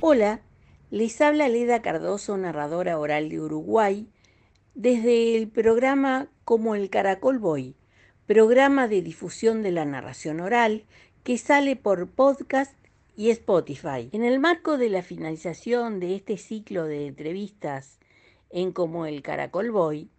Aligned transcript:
Hola, 0.00 0.42
les 0.90 1.20
habla 1.22 1.48
Leda 1.48 1.80
Cardoso, 1.80 2.36
narradora 2.36 2.98
oral 2.98 3.30
de 3.30 3.40
Uruguay, 3.40 4.08
desde 4.74 5.36
el 5.36 5.48
programa 5.48 6.28
Como 6.44 6.74
el 6.74 6.90
Caracol 6.90 7.38
Boy, 7.38 7.77
programa 8.28 8.88
de 8.88 9.00
difusión 9.00 9.62
de 9.62 9.72
la 9.72 9.86
narración 9.86 10.40
oral 10.40 10.84
que 11.24 11.38
sale 11.38 11.76
por 11.76 12.10
podcast 12.10 12.74
y 13.16 13.30
Spotify. 13.30 14.10
En 14.12 14.22
el 14.22 14.38
marco 14.38 14.76
de 14.76 14.90
la 14.90 15.00
finalización 15.00 15.98
de 15.98 16.14
este 16.14 16.36
ciclo 16.36 16.84
de 16.84 17.06
entrevistas 17.06 17.98
en 18.50 18.72
Como 18.72 19.06
el 19.06 19.22
Caracol 19.22 19.70
Boy, 19.70 20.10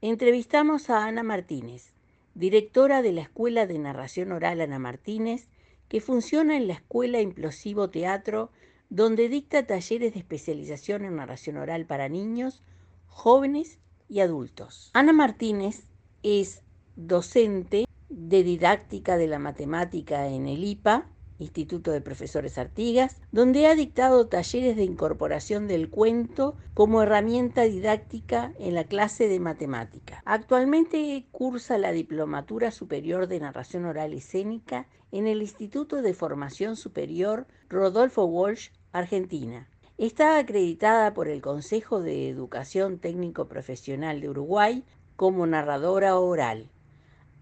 entrevistamos 0.00 0.90
a 0.90 1.04
Ana 1.04 1.22
Martínez, 1.22 1.92
directora 2.34 3.00
de 3.00 3.12
la 3.12 3.20
Escuela 3.20 3.68
de 3.68 3.78
Narración 3.78 4.32
Oral 4.32 4.60
Ana 4.60 4.80
Martínez, 4.80 5.46
que 5.88 6.00
funciona 6.00 6.56
en 6.56 6.66
la 6.66 6.74
Escuela 6.74 7.20
Implosivo 7.20 7.90
Teatro 7.90 8.50
donde 8.90 9.28
dicta 9.28 9.68
talleres 9.68 10.14
de 10.14 10.18
especialización 10.18 11.04
en 11.04 11.14
narración 11.14 11.58
oral 11.58 11.86
para 11.86 12.08
niños, 12.08 12.64
jóvenes 13.06 13.78
y 14.08 14.18
adultos. 14.18 14.90
Ana 14.94 15.12
Martínez 15.12 15.84
es 16.24 16.64
docente 16.96 17.86
de 18.08 18.42
didáctica 18.42 19.16
de 19.16 19.26
la 19.26 19.38
matemática 19.38 20.28
en 20.28 20.46
el 20.46 20.64
IPA, 20.64 21.08
Instituto 21.38 21.90
de 21.90 22.00
Profesores 22.00 22.56
Artigas, 22.56 23.20
donde 23.32 23.66
ha 23.66 23.74
dictado 23.74 24.28
talleres 24.28 24.76
de 24.76 24.84
incorporación 24.84 25.66
del 25.66 25.90
cuento 25.90 26.56
como 26.74 27.02
herramienta 27.02 27.62
didáctica 27.62 28.52
en 28.58 28.74
la 28.74 28.84
clase 28.84 29.28
de 29.28 29.40
matemática. 29.40 30.22
Actualmente 30.24 31.26
cursa 31.32 31.78
la 31.78 31.92
Diplomatura 31.92 32.70
Superior 32.70 33.26
de 33.26 33.40
Narración 33.40 33.86
Oral 33.86 34.12
Escénica 34.12 34.86
en 35.10 35.26
el 35.26 35.42
Instituto 35.42 36.00
de 36.00 36.14
Formación 36.14 36.76
Superior 36.76 37.46
Rodolfo 37.68 38.24
Walsh 38.24 38.70
Argentina. 38.92 39.68
Está 39.98 40.38
acreditada 40.38 41.12
por 41.12 41.28
el 41.28 41.42
Consejo 41.42 42.00
de 42.00 42.28
Educación 42.28 42.98
Técnico 42.98 43.46
Profesional 43.46 44.20
de 44.20 44.30
Uruguay 44.30 44.84
como 45.16 45.46
narradora 45.46 46.18
oral. 46.18 46.68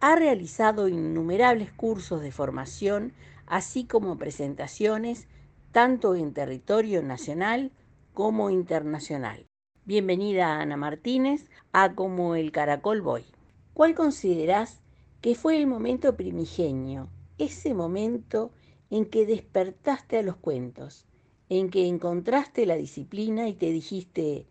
Ha 0.03 0.17
realizado 0.17 0.89
innumerables 0.89 1.73
cursos 1.73 2.23
de 2.23 2.33
formación, 2.33 3.12
así 3.45 3.84
como 3.84 4.17
presentaciones 4.17 5.29
tanto 5.73 6.15
en 6.15 6.33
territorio 6.33 7.03
nacional 7.03 7.70
como 8.15 8.48
internacional. 8.48 9.45
Bienvenida 9.84 10.59
Ana 10.59 10.79
Martínez 10.79 11.51
a 11.73 11.95
Como 11.95 12.34
el 12.34 12.51
Caracol 12.51 13.03
Boy. 13.03 13.27
¿Cuál 13.75 13.95
considerás 13.95 14.81
que 15.20 15.34
fue 15.34 15.59
el 15.59 15.67
momento 15.67 16.17
primigenio, 16.17 17.11
ese 17.37 17.75
momento 17.75 18.53
en 18.89 19.05
que 19.05 19.27
despertaste 19.27 20.17
a 20.17 20.23
los 20.23 20.37
cuentos, 20.37 21.05
en 21.51 21.69
que 21.69 21.87
encontraste 21.87 22.64
la 22.64 22.77
disciplina 22.77 23.48
y 23.48 23.53
te 23.53 23.70
dijiste, 23.70 24.47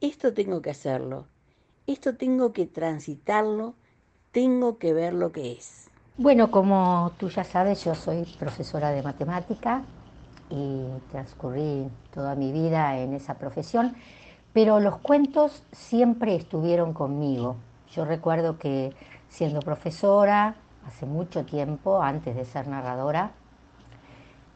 esto 0.00 0.32
tengo 0.32 0.62
que 0.62 0.70
hacerlo, 0.70 1.26
esto 1.86 2.16
tengo 2.16 2.54
que 2.54 2.64
transitarlo, 2.64 3.74
tengo 4.32 4.78
que 4.78 4.92
ver 4.92 5.14
lo 5.14 5.32
que 5.32 5.52
es? 5.52 5.90
Bueno, 6.16 6.50
como 6.50 7.12
tú 7.18 7.28
ya 7.28 7.44
sabes, 7.44 7.84
yo 7.84 7.94
soy 7.94 8.24
profesora 8.38 8.90
de 8.90 9.02
matemática 9.02 9.82
y 10.50 10.84
transcurrí 11.10 11.88
toda 12.12 12.34
mi 12.34 12.52
vida 12.52 12.98
en 12.98 13.14
esa 13.14 13.34
profesión, 13.34 13.94
pero 14.52 14.80
los 14.80 14.98
cuentos 14.98 15.62
siempre 15.72 16.34
estuvieron 16.34 16.92
conmigo. 16.92 17.56
Yo 17.92 18.04
recuerdo 18.04 18.58
que 18.58 18.92
siendo 19.28 19.60
profesora, 19.60 20.56
hace 20.86 21.06
mucho 21.06 21.44
tiempo, 21.44 22.02
antes 22.02 22.34
de 22.34 22.44
ser 22.44 22.66
narradora, 22.66 23.30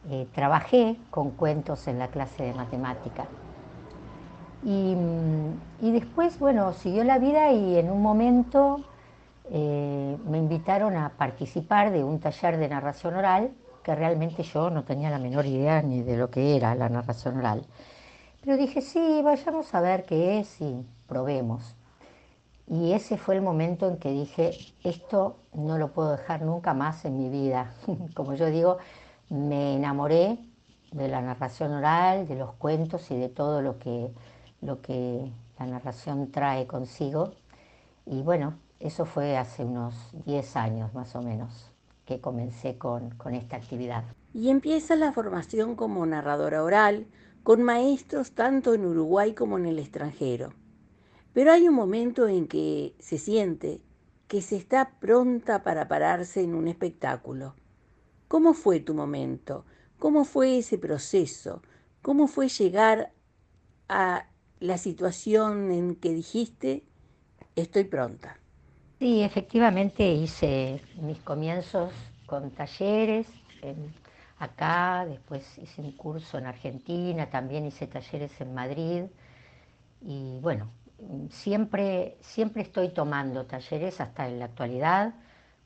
eh, 0.09 0.27
trabajé 0.33 0.97
con 1.11 1.31
cuentos 1.31 1.87
en 1.87 1.99
la 1.99 2.09
clase 2.09 2.43
de 2.43 2.53
matemática. 2.53 3.25
Y, 4.65 4.95
después, 5.91 6.39
bueno, 6.39 6.71
siguió 6.73 7.03
la 7.03 7.19
vida 7.19 7.51
y 7.51 7.77
en 7.77 7.89
un 7.89 8.01
momento 8.01 8.81
eh, 9.51 10.17
me 10.25 10.37
invitaron 10.37 10.95
a 10.95 11.09
participar 11.09 11.91
de 11.91 12.03
un 12.03 12.19
taller 12.19 12.57
de 12.57 12.69
narración 12.69 13.15
oral 13.15 13.51
que 13.83 13.93
realmente 13.95 14.43
yo 14.43 14.69
no 14.69 14.83
tenía 14.83 15.09
la 15.09 15.19
menor 15.19 15.45
idea 15.45 15.81
ni 15.81 16.01
de 16.01 16.17
lo 16.17 16.29
que 16.29 16.55
era 16.55 16.73
la 16.75 16.89
narración 16.89 17.37
oral. 17.37 17.65
Pero 18.41 18.57
dije, 18.57 18.81
sí, 18.81 19.21
vayamos 19.23 19.73
a 19.73 19.81
ver 19.81 20.05
qué 20.05 20.39
es 20.39 20.61
y 20.61 20.85
probemos. 21.07 21.75
Y 22.67 22.93
ese 22.93 23.17
fue 23.17 23.35
el 23.35 23.41
momento 23.41 23.89
en 23.89 23.97
que 23.97 24.11
dije, 24.11 24.51
esto 24.83 25.37
no 25.53 25.77
lo 25.77 25.91
puedo 25.91 26.11
dejar 26.11 26.41
nunca 26.41 26.73
más 26.73 27.03
en 27.05 27.17
mi 27.17 27.29
vida. 27.29 27.73
Como 28.15 28.33
yo 28.35 28.47
digo, 28.47 28.77
me 29.29 29.75
enamoré 29.75 30.37
de 30.91 31.07
la 31.07 31.21
narración 31.21 31.73
oral, 31.73 32.27
de 32.27 32.35
los 32.35 32.53
cuentos 32.53 33.11
y 33.11 33.17
de 33.17 33.29
todo 33.29 33.61
lo 33.61 33.79
que, 33.79 34.09
lo 34.61 34.81
que 34.81 35.29
la 35.59 35.65
narración 35.65 36.31
trae 36.31 36.65
consigo. 36.67 37.33
Y 38.05 38.21
bueno, 38.21 38.55
eso 38.83 39.05
fue 39.05 39.37
hace 39.37 39.63
unos 39.63 39.95
10 40.25 40.55
años 40.57 40.93
más 40.93 41.15
o 41.15 41.21
menos 41.21 41.71
que 42.05 42.19
comencé 42.19 42.77
con, 42.77 43.13
esta 43.33 43.55
actividad. 43.55 44.03
Y 44.33 44.49
empieza 44.49 44.95
la 44.97 45.13
formación 45.13 45.75
como 45.75 46.05
narradora 46.05 46.63
oral 46.63 47.07
con 47.43 47.63
maestros 47.63 48.33
tanto 48.33 48.73
en 48.73 48.85
Uruguay 48.85 49.33
como 49.33 49.57
en 49.57 49.67
el 49.67 49.79
extranjero. 49.79 50.53
Pero 51.33 51.53
hay 51.53 51.67
un 51.67 51.75
momento 51.75 52.27
en 52.27 52.47
que 52.47 52.93
se 52.99 53.17
siente 53.17 53.81
que 54.27 54.41
se 54.41 54.57
está 54.57 54.91
pronta 54.99 55.63
para 55.63 55.87
pararse 55.87 56.41
en 56.41 56.53
un 56.53 56.67
espectáculo 56.67 57.55
¿Cómo 58.33 58.55
fue 58.55 58.79
tu 58.79 58.95
momento? 58.95 59.63
¿Cómo 59.99 60.25
fue 60.25 60.57
ese 60.57 60.79
proceso? 60.79 61.61
¿Cómo 62.01 62.27
fue 62.27 62.49
llegar 62.49 63.13
a 63.87 64.27
la 64.59 64.79
situación 64.79 65.71
en 65.71 65.95
que 65.95 66.13
dijiste, 66.13 66.83
estoy 67.55 67.83
pronta? 67.83 68.39
Sí, 69.03 69.21
efectivamente 69.21 70.13
hice 70.13 70.81
mis 71.01 71.19
comienzos 71.19 71.91
con 72.25 72.51
talleres 72.51 73.27
acá, 74.39 75.05
después 75.05 75.57
hice 75.57 75.81
un 75.81 75.91
curso 75.91 76.37
en 76.37 76.45
Argentina, 76.45 77.29
también 77.29 77.65
hice 77.65 77.85
talleres 77.85 78.39
en 78.39 78.53
Madrid 78.53 79.03
y 79.99 80.39
bueno, 80.39 80.69
siempre, 81.31 82.15
siempre 82.21 82.61
estoy 82.61 82.93
tomando 82.93 83.45
talleres 83.45 83.99
hasta 83.99 84.25
en 84.25 84.39
la 84.39 84.45
actualidad 84.45 85.13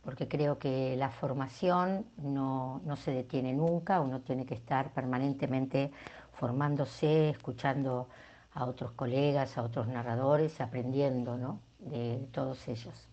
porque 0.03 0.27
creo 0.27 0.57
que 0.57 0.95
la 0.97 1.11
formación 1.11 2.07
no, 2.17 2.81
se 2.95 3.11
detiene 3.11 3.53
nunca, 3.53 4.01
uno 4.01 4.21
tiene 4.21 4.47
que 4.47 4.55
estar 4.55 4.91
permanentemente 4.93 5.91
formándose, 6.33 7.29
escuchando 7.29 8.09
a 8.55 8.65
otros 8.65 8.93
colegas, 8.93 9.59
a 9.59 9.61
otros 9.61 9.87
narradores, 9.87 10.59
aprendiendo 10.59 11.59
de 11.77 12.27
todos 12.31 12.67
ellos. 12.67 13.07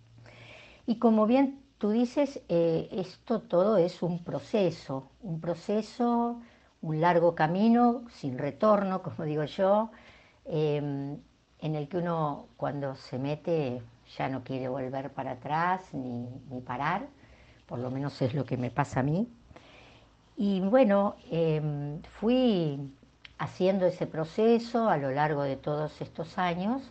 Y 0.86 0.96
como 0.98 1.26
bien 1.26 1.60
tú 1.78 1.90
dices, 1.90 2.40
eh, 2.48 2.88
esto 2.92 3.40
todo 3.40 3.76
es 3.78 4.02
un 4.02 4.22
proceso, 4.22 5.10
un 5.22 5.40
proceso, 5.40 6.40
un 6.82 7.00
largo 7.00 7.34
camino 7.34 8.04
sin 8.10 8.38
retorno, 8.38 9.02
como 9.02 9.24
digo 9.24 9.44
yo, 9.44 9.90
em, 10.44 11.18
en 11.60 11.74
el 11.74 11.88
que 11.88 11.98
uno 11.98 12.48
cuando 12.56 12.94
se 12.96 13.18
mete 13.18 13.82
ya 14.18 14.28
no 14.28 14.44
quiere 14.44 14.68
volver 14.68 15.10
para 15.12 15.32
atrás 15.32 15.82
ni, 15.94 16.28
parar, 16.60 17.06
por 17.66 17.78
lo 17.78 17.90
menos 17.90 18.20
es 18.20 18.34
lo 18.34 18.44
que 18.44 18.56
me 18.58 18.70
pasa 18.70 19.00
a 19.00 19.02
mí. 19.02 19.28
Y 20.36 20.60
bueno, 20.60 21.16
em, 21.30 22.02
fui 22.02 22.78
haciendo 23.38 23.86
ese 23.86 24.06
proceso 24.06 24.88
a 24.88 24.96
lo 24.98 25.10
largo 25.10 25.42
de 25.42 25.56
todos 25.56 26.00
estos 26.00 26.38
años 26.38 26.82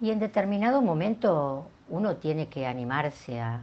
y 0.00 0.10
en 0.10 0.18
determinado 0.18 0.82
momento 0.82 1.66
uno 1.90 2.16
tiene 2.16 2.48
que 2.48 2.66
animarse 2.66 3.40
a, 3.40 3.62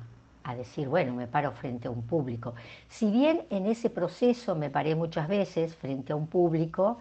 decir, 0.55 0.87
bueno, 0.87 1.13
me 1.13 1.27
paro 1.27 1.51
frente 1.51 1.89
a 1.89 1.91
un 1.91 2.03
público. 2.03 2.53
Si 2.87 3.11
bien 3.11 3.43
en 3.49 3.65
ese 3.65 3.89
proceso 3.89 4.55
me 4.55 4.69
paré 4.69 4.95
muchas 4.95 5.27
veces 5.27 5.75
frente 5.75 6.13
a 6.13 6.15
un 6.15 6.27
público, 6.27 6.99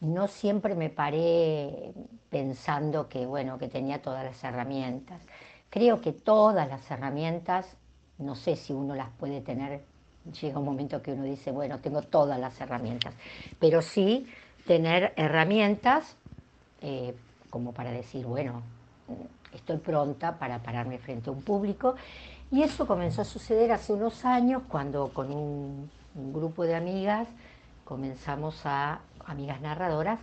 no 0.00 0.26
siempre 0.26 0.74
me 0.74 0.90
paré 0.90 1.92
pensando 2.28 3.08
que, 3.08 3.24
bueno, 3.24 3.56
que 3.56 3.68
tenía 3.68 4.02
todas 4.02 4.24
las 4.24 4.42
herramientas. 4.42 5.22
Creo 5.70 6.00
que 6.00 6.12
todas 6.12 6.68
las 6.68 6.90
herramientas, 6.90 7.76
no 8.18 8.34
sé 8.34 8.56
si 8.56 8.72
uno 8.72 8.96
las 8.96 9.10
puede 9.10 9.42
tener, 9.42 9.82
llega 10.40 10.58
un 10.58 10.64
momento 10.64 11.00
que 11.00 11.12
uno 11.12 11.22
dice, 11.22 11.52
bueno, 11.52 11.78
tengo 11.78 12.02
todas 12.02 12.40
las 12.40 12.60
herramientas, 12.60 13.14
pero 13.60 13.80
sí 13.80 14.26
tener 14.66 15.12
herramientas 15.14 16.16
eh, 16.80 17.14
como 17.48 17.72
para 17.72 17.92
decir, 17.92 18.26
bueno, 18.26 18.62
estoy 19.52 19.78
pronta 19.78 20.38
para 20.38 20.62
pararme 20.62 20.98
frente 20.98 21.30
a 21.30 21.32
un 21.32 21.42
público. 21.42 21.94
Y 22.50 22.62
eso 22.62 22.86
comenzó 22.86 23.22
a 23.22 23.24
suceder 23.24 23.72
hace 23.72 23.92
unos 23.92 24.24
años 24.24 24.62
cuando 24.68 25.08
con 25.08 25.30
un, 25.32 25.90
grupo 26.14 26.64
de 26.64 26.74
amigas 26.74 27.28
comenzamos 27.84 28.62
a, 28.64 29.00
amigas 29.24 29.60
narradoras, 29.60 30.18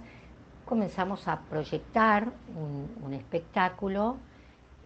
comenzamos 0.66 1.28
a 1.28 1.40
proyectar 1.42 2.34
un, 2.56 3.14
espectáculo 3.14 4.18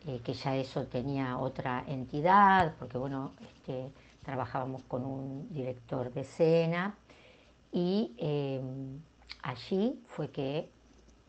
eh, 0.05 0.21
que 0.23 0.33
ya 0.33 0.55
eso 0.55 0.85
tenía 0.85 1.37
otra 1.39 1.83
entidad, 1.87 2.73
porque 2.77 2.97
bueno, 2.97 3.31
este, 3.41 3.89
trabajábamos 4.23 4.83
con 4.83 5.03
un 5.03 5.51
director 5.51 6.11
de 6.13 6.21
escena. 6.21 6.95
Y 7.71 8.13
eh, 8.17 8.61
allí 9.41 9.99
fue 10.07 10.29
que 10.29 10.69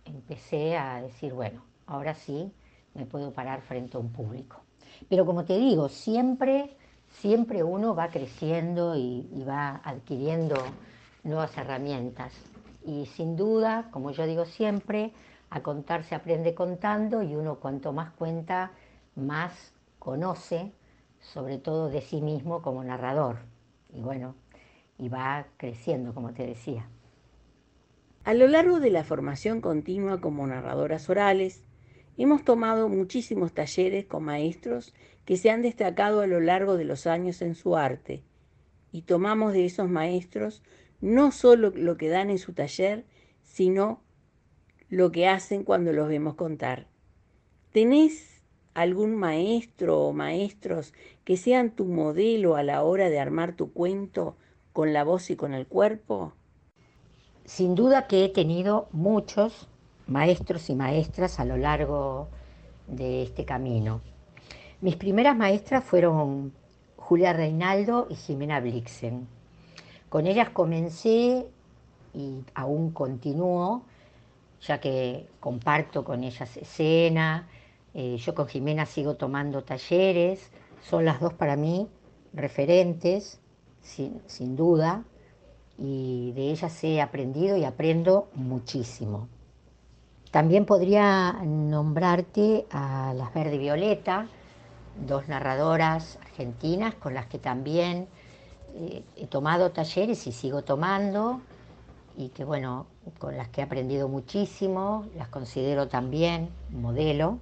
empecé 0.04 0.76
a 0.76 1.00
decir, 1.02 1.32
bueno, 1.32 1.62
ahora 1.86 2.14
sí 2.14 2.52
me 2.94 3.06
puedo 3.06 3.32
parar 3.32 3.62
frente 3.62 3.96
a 3.96 4.00
un 4.00 4.10
público. 4.12 4.62
Pero 5.08 5.24
como 5.24 5.44
te 5.44 5.56
digo, 5.58 5.88
siempre, 5.88 6.76
siempre 7.08 7.62
uno 7.62 7.94
va 7.94 8.08
creciendo 8.08 8.96
y, 8.96 9.26
va 9.48 9.80
adquiriendo 9.84 10.56
nuevas 11.22 11.56
herramientas. 11.56 12.32
Y 12.84 13.06
sin 13.06 13.36
duda, 13.36 13.88
como 13.90 14.10
yo 14.10 14.26
digo 14.26 14.44
siempre, 14.44 15.12
a 15.50 15.62
contar 15.62 16.04
se 16.04 16.14
aprende 16.14 16.54
contando 16.54 17.22
y 17.22 17.34
uno 17.34 17.56
cuanto 17.56 17.92
más 17.92 18.12
cuenta, 18.12 18.72
más 19.16 19.72
conoce, 19.98 20.72
sobre 21.20 21.58
todo 21.58 21.88
de 21.88 22.00
sí 22.00 22.22
mismo 22.22 22.62
como 22.62 22.82
narrador. 22.82 23.38
Y 23.92 24.00
bueno, 24.00 24.34
y 24.98 25.08
va 25.08 25.46
creciendo, 25.56 26.14
como 26.14 26.32
te 26.32 26.46
decía. 26.46 26.88
A 28.24 28.34
lo 28.34 28.46
largo 28.46 28.80
de 28.80 28.90
la 28.90 29.02
formación 29.02 29.60
continua 29.60 30.20
como 30.20 30.46
narradoras 30.46 31.08
orales, 31.08 31.64
hemos 32.22 32.44
tomado 32.44 32.88
muchísimos 32.88 33.52
talleres 33.52 34.06
con 34.06 34.24
maestros 34.24 34.94
que 35.24 35.36
se 35.36 35.50
han 35.50 35.62
destacado 35.62 36.20
a 36.20 36.26
lo 36.26 36.40
largo 36.40 36.76
de 36.76 36.84
los 36.84 37.06
años 37.06 37.40
en 37.42 37.54
su 37.54 37.76
arte 37.76 38.22
y 38.92 39.02
tomamos 39.02 39.52
de 39.52 39.64
esos 39.64 39.88
maestros 39.88 40.62
no 41.00 41.32
solo 41.32 41.70
lo 41.74 41.96
que 41.96 42.08
dan 42.08 42.30
en 42.30 42.38
su 42.38 42.52
taller, 42.52 43.04
sino 43.42 44.02
lo 44.88 45.10
que 45.12 45.28
hacen 45.28 45.64
cuando 45.64 45.92
los 45.92 46.08
vemos 46.08 46.34
contar. 46.34 46.88
¿Tenés 47.72 48.42
algún 48.74 49.16
maestro 49.16 50.00
o 50.00 50.12
maestros 50.12 50.92
que 51.24 51.36
sean 51.36 51.74
tu 51.74 51.86
modelo 51.86 52.56
a 52.56 52.62
la 52.62 52.82
hora 52.82 53.08
de 53.08 53.18
armar 53.18 53.54
tu 53.54 53.72
cuento 53.72 54.36
con 54.72 54.92
la 54.92 55.04
voz 55.04 55.30
y 55.30 55.36
con 55.36 55.54
el 55.54 55.66
cuerpo? 55.66 56.34
Sin 57.44 57.74
duda 57.74 58.06
que 58.06 58.24
he 58.24 58.28
tenido 58.28 58.88
muchos 58.92 59.69
maestros 60.10 60.68
y 60.70 60.74
maestras 60.74 61.40
a 61.40 61.44
lo 61.44 61.56
largo 61.56 62.28
de 62.86 63.22
este 63.22 63.44
camino. 63.44 64.00
Mis 64.80 64.96
primeras 64.96 65.36
maestras 65.36 65.84
fueron 65.84 66.52
Julia 66.96 67.32
Reinaldo 67.32 68.06
y 68.10 68.14
Jimena 68.14 68.60
Blixen. 68.60 69.28
Con 70.08 70.26
ellas 70.26 70.50
comencé 70.50 71.46
y 72.12 72.44
aún 72.54 72.90
continúo, 72.90 73.82
ya 74.60 74.80
que 74.80 75.28
comparto 75.38 76.04
con 76.04 76.24
ellas 76.24 76.56
escena, 76.56 77.48
eh, 77.94 78.16
yo 78.16 78.34
con 78.34 78.48
Jimena 78.48 78.86
sigo 78.86 79.14
tomando 79.14 79.62
talleres, 79.62 80.50
son 80.82 81.04
las 81.04 81.20
dos 81.20 81.34
para 81.34 81.56
mí 81.56 81.88
referentes, 82.32 83.40
sin 83.80 84.56
duda, 84.56 85.04
y 85.78 86.32
de 86.32 86.50
ellas 86.50 86.84
he 86.84 87.00
aprendido 87.00 87.56
y 87.56 87.64
aprendo 87.64 88.28
muchísimo. 88.34 89.28
También 90.30 90.64
podría 90.64 91.32
nombrarte 91.42 92.66
a 92.70 93.12
Las 93.14 93.34
Verde 93.34 93.58
Violeta, 93.58 94.28
dos 95.06 95.28
narradoras 95.28 96.18
argentinas 96.22 96.94
con 96.94 97.14
las 97.14 97.26
que 97.26 97.38
también 97.38 98.06
eh, 98.74 99.02
he 99.16 99.26
tomado 99.26 99.72
talleres 99.72 100.26
y 100.26 100.32
sigo 100.32 100.62
tomando 100.62 101.40
y 102.16 102.28
que 102.28 102.44
bueno, 102.44 102.86
con 103.18 103.36
las 103.36 103.48
que 103.48 103.60
he 103.60 103.64
aprendido 103.64 104.08
muchísimo, 104.08 105.06
las 105.16 105.28
considero 105.28 105.88
también 105.88 106.50
modelo. 106.68 107.38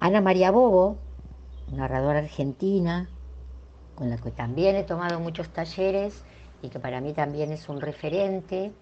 Ana 0.00 0.20
María 0.20 0.50
Bobo, 0.50 0.96
narradora 1.72 2.18
argentina, 2.18 3.08
con 3.94 4.10
la 4.10 4.18
que 4.18 4.30
también 4.30 4.76
he 4.76 4.84
tomado 4.84 5.18
muchos 5.20 5.48
talleres 5.50 6.24
y 6.62 6.68
que 6.68 6.78
para 6.78 7.00
mí 7.00 7.12
también 7.12 7.52
es 7.52 7.68
un 7.68 7.80
referente. 7.80 8.72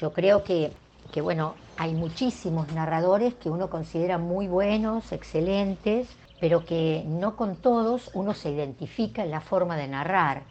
Yo 0.00 0.12
creo 0.12 0.44
que, 0.44 0.72
que, 1.10 1.20
bueno, 1.20 1.54
hay 1.76 1.94
muchísimos 1.94 2.72
narradores 2.72 3.34
que 3.34 3.50
uno 3.50 3.68
considera 3.70 4.18
muy 4.18 4.46
buenos, 4.46 5.12
excelentes, 5.12 6.08
pero 6.40 6.64
que 6.64 7.04
no 7.06 7.36
con 7.36 7.56
todos 7.56 8.10
uno 8.14 8.34
se 8.34 8.50
identifica 8.50 9.22
en 9.22 9.30
la 9.30 9.40
forma 9.40 9.76
de 9.76 9.88
narrar. 9.88 10.42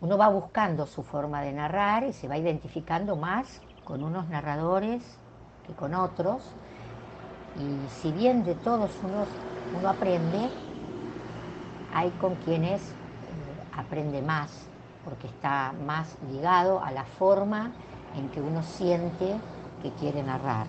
Uno 0.00 0.16
va 0.16 0.28
buscando 0.28 0.86
su 0.86 1.02
forma 1.02 1.42
de 1.42 1.52
narrar 1.52 2.04
y 2.04 2.12
se 2.12 2.28
va 2.28 2.38
identificando 2.38 3.16
más 3.16 3.60
con 3.84 4.02
unos 4.02 4.28
narradores 4.28 5.02
que 5.66 5.74
con 5.74 5.94
otros. 5.94 6.42
Y 7.54 7.88
si 7.88 8.12
bien 8.12 8.44
de 8.44 8.54
todos 8.54 8.90
uno, 9.02 9.26
uno 9.72 9.88
aprende, 9.88 10.48
hay 11.92 12.10
con 12.12 12.36
quienes 12.36 12.80
eh, 12.82 13.64
aprende 13.72 14.22
más 14.22 14.70
porque 15.04 15.26
está 15.26 15.72
más 15.72 16.16
ligado 16.30 16.82
a 16.82 16.90
la 16.92 17.04
forma 17.04 17.72
en 18.16 18.28
que 18.30 18.40
uno 18.40 18.62
siente 18.62 19.36
que 19.82 19.90
quiere 19.92 20.22
narrar. 20.22 20.66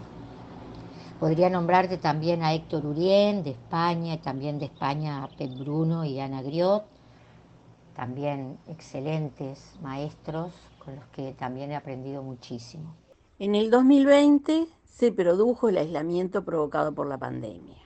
Podría 1.19 1.49
nombrarte 1.49 1.97
también 1.97 2.41
a 2.43 2.53
Héctor 2.53 2.85
Urien 2.85 3.43
de 3.43 3.51
España, 3.51 4.19
también 4.21 4.57
de 4.57 4.65
España 4.65 5.23
a 5.23 5.27
Pet 5.27 5.55
Bruno 5.57 6.03
y 6.03 6.19
Ana 6.19 6.41
Griot, 6.41 6.83
también 7.95 8.57
excelentes 8.67 9.75
maestros 9.81 10.51
con 10.83 10.95
los 10.95 11.05
que 11.07 11.33
también 11.33 11.71
he 11.71 11.75
aprendido 11.75 12.23
muchísimo. 12.23 12.95
En 13.37 13.53
el 13.53 13.69
2020 13.69 14.67
se 14.83 15.11
produjo 15.11 15.69
el 15.69 15.77
aislamiento 15.77 16.43
provocado 16.43 16.93
por 16.93 17.07
la 17.07 17.17
pandemia. 17.17 17.77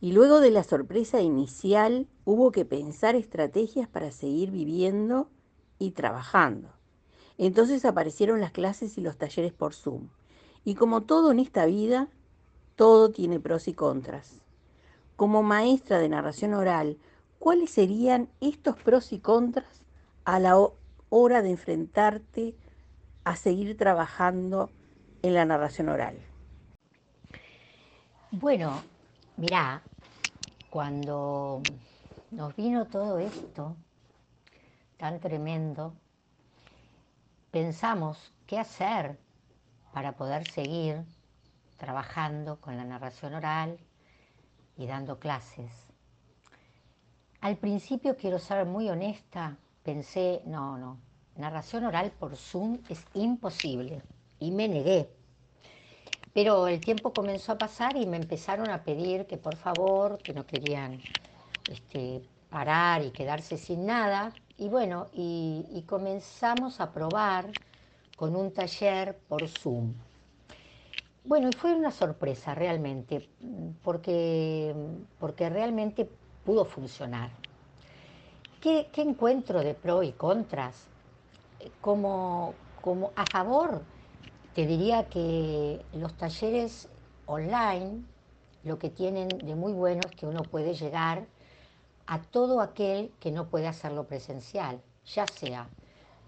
Y 0.00 0.12
luego 0.12 0.40
de 0.40 0.50
la 0.50 0.62
sorpresa 0.62 1.20
inicial 1.20 2.06
hubo 2.24 2.52
que 2.52 2.64
pensar 2.64 3.14
estrategias 3.16 3.88
para 3.88 4.10
seguir 4.10 4.50
viviendo 4.50 5.28
y 5.78 5.92
trabajando. 5.92 6.77
Entonces 7.38 7.84
aparecieron 7.84 8.40
las 8.40 8.50
clases 8.50 8.98
y 8.98 9.00
los 9.00 9.16
talleres 9.16 9.52
por 9.52 9.72
Zoom. 9.72 10.08
Y 10.64 10.74
como 10.74 11.02
todo 11.02 11.30
en 11.30 11.38
esta 11.38 11.66
vida, 11.66 12.08
todo 12.74 13.10
tiene 13.10 13.40
pros 13.40 13.68
y 13.68 13.74
contras. 13.74 14.40
Como 15.16 15.42
maestra 15.42 15.98
de 15.98 16.08
narración 16.08 16.54
oral, 16.54 16.98
¿cuáles 17.38 17.70
serían 17.70 18.28
estos 18.40 18.76
pros 18.76 19.12
y 19.12 19.20
contras 19.20 19.84
a 20.24 20.40
la 20.40 20.58
hora 21.08 21.42
de 21.42 21.50
enfrentarte 21.50 22.56
a 23.24 23.36
seguir 23.36 23.76
trabajando 23.76 24.70
en 25.22 25.34
la 25.34 25.44
narración 25.44 25.88
oral? 25.88 26.18
Bueno, 28.30 28.82
mirá, 29.36 29.82
cuando 30.70 31.62
nos 32.30 32.54
vino 32.56 32.84
todo 32.86 33.18
esto 33.18 33.76
tan 34.98 35.18
tremendo, 35.20 35.94
pensamos 37.58 38.32
qué 38.46 38.56
hacer 38.56 39.18
para 39.92 40.12
poder 40.12 40.48
seguir 40.48 41.02
trabajando 41.76 42.60
con 42.60 42.76
la 42.76 42.84
narración 42.84 43.34
oral 43.34 43.80
y 44.76 44.86
dando 44.86 45.18
clases. 45.18 45.72
Al 47.40 47.56
principio, 47.56 48.16
quiero 48.16 48.38
ser 48.38 48.64
muy 48.64 48.88
honesta, 48.88 49.56
pensé, 49.82 50.40
no, 50.46 50.78
no, 50.78 50.98
narración 51.34 51.84
oral 51.84 52.12
por 52.12 52.36
Zoom 52.36 52.78
es 52.88 53.04
imposible 53.14 54.02
y 54.38 54.52
me 54.52 54.68
negué. 54.68 55.10
Pero 56.32 56.68
el 56.68 56.80
tiempo 56.80 57.12
comenzó 57.12 57.50
a 57.50 57.58
pasar 57.58 57.96
y 57.96 58.06
me 58.06 58.18
empezaron 58.18 58.70
a 58.70 58.84
pedir 58.84 59.26
que 59.26 59.36
por 59.36 59.56
favor, 59.56 60.18
que 60.18 60.32
no 60.32 60.46
querían 60.46 61.00
este, 61.68 62.22
parar 62.50 63.04
y 63.04 63.10
quedarse 63.10 63.58
sin 63.58 63.84
nada. 63.84 64.32
Y 64.58 64.68
bueno, 64.68 65.06
y, 65.12 65.84
comenzamos 65.86 66.80
a 66.80 66.90
probar 66.90 67.46
con 68.16 68.34
un 68.34 68.52
taller 68.52 69.16
por 69.28 69.46
Zoom. 69.46 69.94
Bueno, 71.24 71.48
y 71.48 71.52
fue 71.52 71.74
una 71.74 71.92
sorpresa 71.92 72.56
realmente, 72.56 73.28
porque, 73.84 74.74
porque 75.20 75.48
realmente 75.48 76.10
pudo 76.44 76.64
funcionar. 76.64 77.30
¿Qué, 78.60 78.88
encuentro 78.96 79.60
de 79.60 79.74
pro 79.74 80.02
y 80.02 80.10
contras? 80.10 80.88
Como, 81.80 82.54
como 82.82 83.12
a 83.14 83.24
favor 83.26 83.82
te 84.54 84.66
diría 84.66 85.08
que 85.08 85.84
los 85.92 86.16
talleres 86.16 86.88
online 87.26 88.02
lo 88.64 88.76
que 88.78 88.90
tienen 88.90 89.28
de 89.28 89.54
muy 89.54 89.72
bueno 89.72 90.00
es 90.04 90.16
que 90.16 90.26
uno 90.26 90.42
puede 90.42 90.74
llegar 90.74 91.26
a 92.08 92.20
todo 92.20 92.60
aquel 92.60 93.12
que 93.20 93.30
no 93.30 93.48
puede 93.48 93.68
hacerlo 93.68 94.06
presencial, 94.06 94.80
ya 95.04 95.26
sea 95.26 95.68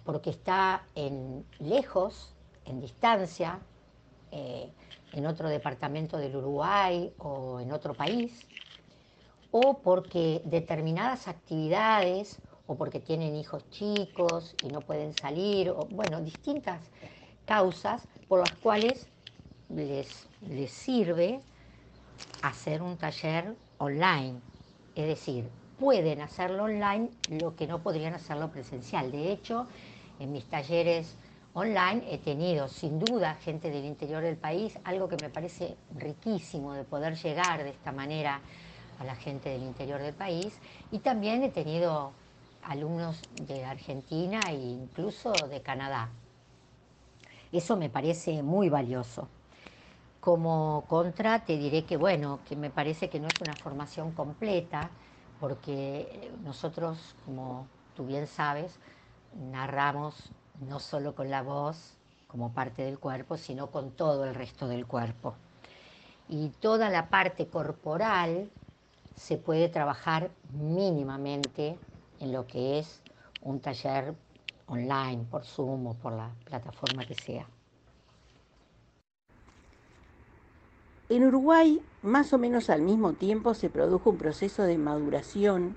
porque 0.04 0.30
está 0.30 0.82
en 0.94 1.44
lejos, 1.58 2.34
en 2.64 2.80
distancia, 2.80 3.60
eh, 4.30 4.70
en 5.12 5.26
otro 5.26 5.48
departamento 5.48 6.18
del 6.18 6.36
Uruguay 6.36 7.12
o 7.18 7.60
en 7.60 7.72
otro 7.72 7.94
país, 7.94 8.46
o 9.50 9.78
porque 9.78 10.42
determinadas 10.44 11.28
actividades 11.28 12.40
o 12.66 12.76
porque 12.76 13.00
tienen 13.00 13.34
hijos 13.34 13.68
chicos 13.70 14.54
y 14.64 14.68
no 14.68 14.80
pueden 14.80 15.14
salir, 15.14 15.70
o 15.70 15.86
bueno, 15.90 16.20
distintas 16.20 16.80
causas 17.44 18.06
por 18.28 18.40
las 18.40 18.52
cuales 18.52 19.08
les, 19.68 20.28
les 20.48 20.70
sirve 20.70 21.40
hacer 22.42 22.82
un 22.82 22.96
taller 22.96 23.56
online. 23.78 24.40
Es 24.94 25.06
decir, 25.06 25.48
pueden 25.80 26.20
hacerlo 26.20 26.64
online 26.64 27.08
lo 27.30 27.56
que 27.56 27.66
no 27.66 27.82
podrían 27.82 28.12
hacerlo 28.12 28.50
presencial. 28.50 29.10
De 29.10 29.32
hecho, 29.32 29.66
en 30.20 30.30
mis 30.30 30.44
talleres 30.44 31.16
online 31.54 32.04
he 32.10 32.18
tenido 32.18 32.68
sin 32.68 32.98
duda 32.98 33.34
gente 33.36 33.70
del 33.70 33.86
interior 33.86 34.22
del 34.22 34.36
país, 34.36 34.78
algo 34.84 35.08
que 35.08 35.16
me 35.16 35.30
parece 35.30 35.74
riquísimo 35.98 36.74
de 36.74 36.84
poder 36.84 37.16
llegar 37.16 37.64
de 37.64 37.70
esta 37.70 37.92
manera 37.92 38.42
a 38.98 39.04
la 39.04 39.16
gente 39.16 39.48
del 39.48 39.62
interior 39.62 40.02
del 40.02 40.12
país 40.12 40.58
y 40.92 40.98
también 40.98 41.42
he 41.42 41.48
tenido 41.48 42.12
alumnos 42.62 43.24
de 43.38 43.64
Argentina 43.64 44.50
e 44.50 44.56
incluso 44.56 45.48
de 45.48 45.62
Canadá. 45.62 46.10
Eso 47.52 47.78
me 47.78 47.88
parece 47.88 48.42
muy 48.42 48.68
valioso. 48.68 49.28
Como 50.20 50.84
contra 50.86 51.46
te 51.46 51.56
diré 51.56 51.84
que 51.84 51.96
bueno, 51.96 52.40
que 52.46 52.54
me 52.54 52.68
parece 52.68 53.08
que 53.08 53.18
no 53.18 53.28
es 53.28 53.40
una 53.40 53.56
formación 53.56 54.12
completa, 54.12 54.90
porque 55.40 56.30
nosotros, 56.44 56.98
como 57.24 57.66
tú 57.96 58.06
bien 58.06 58.26
sabes, 58.26 58.78
narramos 59.34 60.30
no 60.68 60.78
solo 60.78 61.14
con 61.14 61.30
la 61.30 61.42
voz 61.42 61.94
como 62.28 62.52
parte 62.52 62.82
del 62.82 62.98
cuerpo, 62.98 63.36
sino 63.36 63.70
con 63.70 63.90
todo 63.90 64.24
el 64.24 64.34
resto 64.34 64.68
del 64.68 64.86
cuerpo. 64.86 65.34
Y 66.28 66.50
toda 66.60 66.90
la 66.90 67.10
parte 67.10 67.48
corporal 67.48 68.50
se 69.16 69.36
puede 69.36 69.68
trabajar 69.68 70.30
mínimamente 70.52 71.78
en 72.20 72.32
lo 72.32 72.46
que 72.46 72.78
es 72.78 73.00
un 73.42 73.60
taller 73.60 74.14
online, 74.68 75.24
por 75.30 75.44
Zoom 75.44 75.88
o 75.88 75.94
por 75.94 76.12
la 76.12 76.30
plataforma 76.44 77.04
que 77.04 77.14
sea. 77.14 77.46
En 81.10 81.26
Uruguay, 81.26 81.82
más 82.02 82.32
o 82.32 82.38
menos 82.38 82.70
al 82.70 82.82
mismo 82.82 83.14
tiempo, 83.14 83.54
se 83.54 83.68
produjo 83.68 84.10
un 84.10 84.16
proceso 84.16 84.62
de 84.62 84.78
maduración 84.78 85.74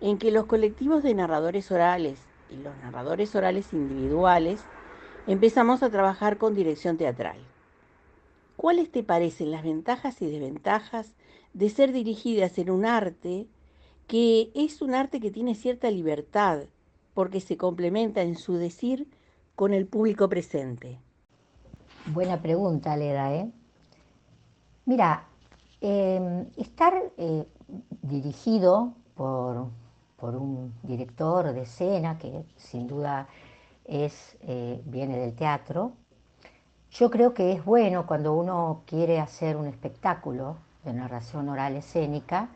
en 0.00 0.18
que 0.18 0.32
los 0.32 0.46
colectivos 0.46 1.04
de 1.04 1.14
narradores 1.14 1.70
orales 1.70 2.18
y 2.50 2.56
los 2.56 2.76
narradores 2.78 3.36
orales 3.36 3.72
individuales 3.72 4.60
empezamos 5.28 5.84
a 5.84 5.90
trabajar 5.90 6.36
con 6.36 6.56
dirección 6.56 6.96
teatral. 6.96 7.36
¿Cuáles 8.56 8.90
te 8.90 9.04
parecen 9.04 9.52
las 9.52 9.62
ventajas 9.62 10.20
y 10.20 10.28
desventajas 10.28 11.12
de 11.54 11.70
ser 11.70 11.92
dirigidas 11.92 12.58
en 12.58 12.70
un 12.70 12.86
arte 12.86 13.46
que 14.08 14.50
es 14.56 14.82
un 14.82 14.96
arte 14.96 15.20
que 15.20 15.30
tiene 15.30 15.54
cierta 15.54 15.92
libertad 15.92 16.64
porque 17.14 17.40
se 17.40 17.56
complementa 17.56 18.22
en 18.22 18.34
su 18.34 18.54
decir 18.54 19.06
con 19.54 19.72
el 19.72 19.86
público 19.86 20.28
presente? 20.28 20.98
Buena 22.06 22.42
pregunta, 22.42 22.96
Leda. 22.96 23.32
¿eh? 23.32 23.52
Mira, 24.86 25.24
em, 25.80 26.46
estar 26.56 26.94
eh, 27.18 27.44
dirigido 28.02 28.92
por, 29.16 29.72
un 30.20 30.72
director 30.82 31.52
de 31.52 31.62
escena, 31.62 32.18
que 32.18 32.44
sin 32.56 32.86
duda 32.86 33.26
es, 33.84 34.36
eh, 34.42 34.80
viene 34.84 35.18
del 35.18 35.34
teatro, 35.34 35.92
yo 36.92 37.10
creo 37.10 37.34
que 37.34 37.52
es 37.52 37.64
bueno 37.64 38.06
cuando 38.06 38.34
uno 38.34 38.82
quiere 38.86 39.18
hacer 39.18 39.56
un 39.56 39.66
espectáculo 39.66 40.56
de 40.84 40.92
narración 40.92 41.48
oral 41.48 41.74
escénica, 41.76 42.48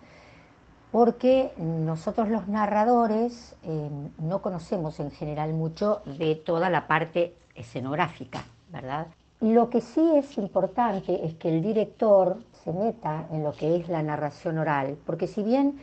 porque 0.92 1.52
nosotros 1.58 2.28
los 2.28 2.46
narradores 2.46 3.56
eh, 3.64 3.90
no 4.18 4.40
conocemos 4.40 5.00
en 5.00 5.10
general 5.10 5.52
mucho 5.52 6.02
de 6.06 6.36
toda 6.36 6.70
la 6.70 6.86
parte 6.86 7.34
escenográfica, 7.56 8.44
¿verdad? 8.70 9.08
Lo 9.40 9.70
que 9.70 9.80
sí 9.80 10.02
es 10.16 10.36
importante 10.36 11.24
es 11.24 11.34
que 11.36 11.48
el 11.48 11.62
director 11.62 12.36
se 12.62 12.74
meta 12.74 13.26
en 13.30 13.42
lo 13.42 13.52
que 13.52 13.76
es 13.76 13.88
la 13.88 14.02
narración 14.02 14.58
oral, 14.58 14.98
porque 15.06 15.26
si 15.26 15.42
bien 15.42 15.80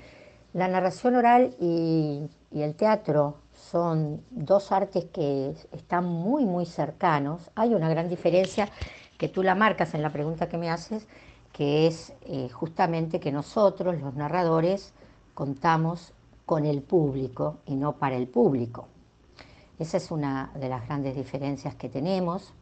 la 0.53 0.67
narración 0.67 1.15
oral 1.15 1.55
y, 1.59 2.29
el 2.51 2.75
teatro 2.75 3.37
son 3.53 4.21
dos 4.29 4.71
artes 4.71 5.05
que 5.05 5.55
están 5.71 6.05
muy, 6.05 6.45
muy 6.45 6.65
cercanos, 6.65 7.49
hay 7.55 7.73
una 7.73 7.89
gran 7.89 8.09
diferencia 8.09 8.69
que 9.17 9.27
tú 9.27 9.43
la 9.43 9.55
marcas 9.55 9.93
en 9.93 10.01
la 10.01 10.11
pregunta 10.11 10.47
que 10.47 10.57
me 10.57 10.69
haces, 10.69 11.07
que 11.51 11.87
es 11.87 12.13
eh, 12.21 12.49
justamente 12.49 13.19
que 13.19 13.31
nosotros, 13.31 13.99
los 13.99 14.13
narradores, 14.15 14.93
contamos 15.33 16.13
con 16.45 16.65
el 16.65 16.81
público 16.81 17.57
y 17.65 17.75
no 17.75 17.93
para 17.93 18.15
el 18.15 18.27
público. 18.27 18.87
Esa 19.79 19.97
es 19.97 20.11
una 20.11 20.51
de 20.59 20.69
las 20.69 20.85
grandes 20.85 21.15
diferencias 21.15 21.75
que 21.75 21.89
tenemos. 21.89 22.53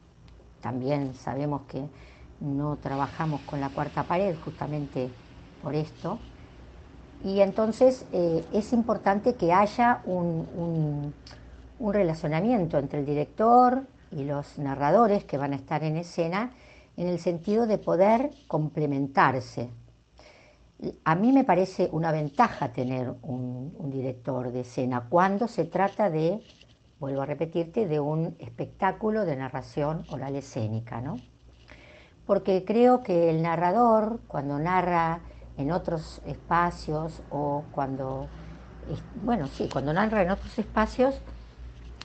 También 0.65 1.13
sabemos 1.13 1.61
que 1.67 1.87
no 2.39 2.77
trabajamos 2.77 3.41
con 3.41 3.61
la 3.61 3.69
cuarta 3.69 4.01
pared 4.01 4.35
justamente 4.43 5.11
por 5.61 5.75
esto. 5.75 6.17
Y 7.23 7.41
entonces 7.41 8.07
eh, 8.11 8.43
es 8.51 8.73
importante 8.73 9.35
que 9.35 9.53
haya 9.53 10.01
un 10.07 11.13
relacionamiento 11.79 12.79
entre 12.79 13.01
el 13.01 13.05
director 13.05 13.83
y 14.09 14.23
los 14.23 14.57
narradores 14.57 15.23
que 15.23 15.37
van 15.37 15.53
a 15.53 15.57
estar 15.57 15.83
en 15.83 15.97
escena 15.97 16.49
en 16.97 17.09
el 17.09 17.19
sentido 17.19 17.67
de 17.67 17.77
poder 17.77 18.31
complementarse. 18.47 19.69
A 21.03 21.13
mí 21.13 21.31
me 21.31 21.43
parece 21.43 21.89
una 21.91 22.11
ventaja 22.11 22.73
tener 22.73 23.13
un, 23.21 23.71
director 23.91 24.51
de 24.51 24.61
escena 24.61 25.05
cuando 25.09 25.47
se 25.47 25.65
trata 25.65 26.09
de, 26.09 26.41
vuelvo 26.99 27.21
a 27.21 27.25
repetirte, 27.25 27.87
de 27.87 27.99
un 27.99 28.35
espectáculo 28.39 29.25
de 29.25 29.35
narración 29.35 30.05
oral 30.09 30.35
escénica, 30.35 31.01
¿no? 31.01 31.17
Porque 32.25 32.63
creo 32.65 33.03
que 33.03 33.29
el 33.29 33.41
narrador, 33.41 34.19
cuando 34.27 34.57
narra 34.57 35.19
en 35.57 35.71
otros 35.71 36.21
espacios 36.25 37.21
o 37.29 37.65
cuando, 37.71 38.27
bueno, 39.21 39.47
sí, 39.47 39.69
cuando 39.71 39.93
narra 39.93 40.23
en 40.23 40.31
otros 40.31 40.57
espacios, 40.57 41.21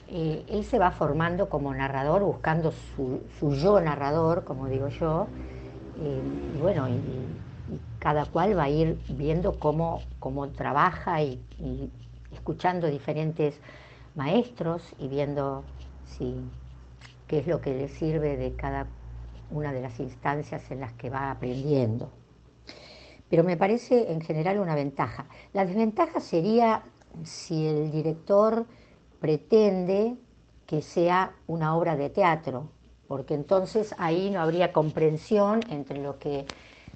eh, 0.07 0.45
él 0.49 0.65
se 0.65 0.77
va 0.77 0.91
formando 0.91 1.47
como 1.49 1.73
narrador, 1.73 2.21
buscando 2.23 2.71
su, 2.71 3.21
yo 3.55 3.79
narrador, 3.79 4.43
como 4.43 4.67
digo 4.67 4.89
yo, 4.89 5.27
eh, 5.99 6.21
y 6.55 6.61
bueno, 6.61 6.89
y, 6.89 6.99
cada 7.99 8.25
cual 8.25 8.57
va 8.57 8.63
a 8.63 8.69
ir 8.69 8.99
viendo 9.07 9.57
cómo, 9.57 10.01
cómo 10.19 10.49
trabaja 10.49 11.21
y, 11.21 11.39
escuchando 12.33 12.87
diferentes 12.87 13.59
maestros 14.15 14.81
y 14.99 15.07
viendo 15.07 15.63
si, 16.05 16.35
qué 17.27 17.39
es 17.39 17.47
lo 17.47 17.61
que 17.61 17.73
le 17.73 17.87
sirve 17.87 18.37
de 18.37 18.55
cada 18.55 18.87
una 19.49 19.73
de 19.73 19.81
las 19.81 19.99
instancias 19.99 20.69
en 20.71 20.79
las 20.79 20.93
que 20.93 21.09
va 21.09 21.31
aprendiendo. 21.31 22.09
Pero 23.29 23.43
me 23.43 23.57
parece 23.57 24.11
en 24.11 24.21
general 24.21 24.59
una 24.59 24.75
ventaja. 24.75 25.25
La 25.53 25.65
desventaja 25.65 26.19
sería 26.19 26.83
si 27.23 27.67
el 27.67 27.91
director 27.91 28.65
pretende 29.19 30.15
que 30.65 30.81
sea 30.81 31.33
una 31.47 31.75
obra 31.75 31.95
de 31.95 32.09
teatro, 32.09 32.69
porque 33.07 33.33
entonces 33.33 33.93
ahí 33.97 34.29
no 34.29 34.41
habría 34.41 34.73
comprensión 34.73 35.61
entre 35.69 36.01
lo 36.01 36.17
que, 36.17 36.45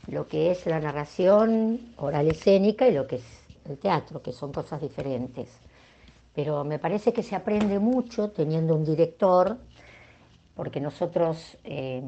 lo 0.07 0.27
que 0.27 0.51
es 0.51 0.65
la 0.65 0.79
narración 0.79 1.93
oral 1.98 2.27
escénica 2.29 2.88
y 2.88 2.93
lo 2.93 3.07
que 3.07 3.17
es 3.17 3.25
el 3.65 3.77
teatro, 3.77 4.22
que 4.22 4.31
son 4.31 4.51
cosas 4.51 4.81
diferentes. 4.81 5.50
Pero 6.36 6.65
me 6.65 6.80
parece 6.80 7.13
que 7.13 7.24
se 7.24 7.36
aprende 7.36 7.80
mucho 7.80 8.32
teniendo 8.32 8.75
un 8.75 8.84
director, 8.84 9.58
porque 10.54 10.82
nosotros 10.82 11.58
eh, 11.63 12.04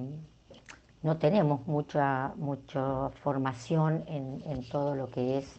no 1.02 1.18
tenemos 1.18 1.66
mucha, 1.66 2.34
mucha 2.36 3.10
formación 3.24 4.04
en, 4.08 4.68
todo 4.70 4.96
lo 4.96 5.08
que 5.10 5.38
es 5.38 5.56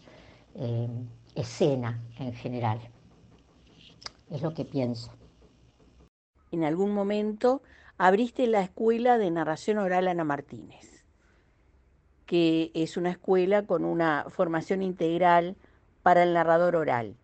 eh, 0.54 0.88
escena 1.34 1.98
en 2.18 2.34
general. 2.34 2.78
Es 4.30 4.42
lo 4.42 4.52
que 4.52 4.66
pienso. 4.66 5.12
En 6.50 6.64
algún 6.64 6.92
momento 6.92 7.62
abriste 7.96 8.46
la 8.46 8.60
escuela 8.60 9.16
de 9.16 9.30
narración 9.30 9.78
oral 9.78 10.08
Ana 10.08 10.24
Martínez, 10.24 11.04
que 12.26 12.70
es 12.74 12.98
una 12.98 13.10
escuela 13.10 13.62
con 13.62 13.86
una 13.86 14.26
formación 14.28 14.82
integral 14.82 15.56
para 16.02 16.22
el 16.22 16.34
narrador 16.34 16.76
oral. 16.76 17.16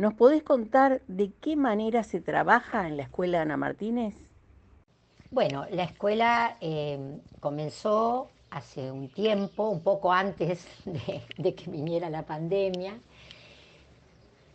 ¿Nos 0.00 0.14
podés 0.14 0.42
contar 0.42 1.02
de 1.06 1.30
qué 1.40 1.56
manera 1.56 2.02
se 2.02 2.20
trabaja 2.20 2.88
en 2.88 2.96
la 2.96 3.04
escuela 3.04 3.42
Ana 3.42 3.56
Martínez? 3.56 4.14
Bueno, 5.30 5.66
la 5.70 5.84
escuela 5.84 6.56
eh, 6.60 7.20
comenzó 7.38 8.28
hace 8.50 8.90
un 8.90 9.08
tiempo, 9.08 9.68
un 9.68 9.82
poco 9.82 10.12
antes 10.12 10.66
de 11.38 11.54
que 11.54 11.70
viniera 11.70 12.10
la 12.10 12.22
pandemia, 12.22 12.98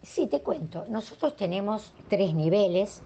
Sí, 0.06 0.28
te 0.28 0.42
cuento. 0.42 0.86
Nosotros 0.88 1.36
tenemos 1.36 1.92
tres 2.10 2.36
niveles 2.36 3.02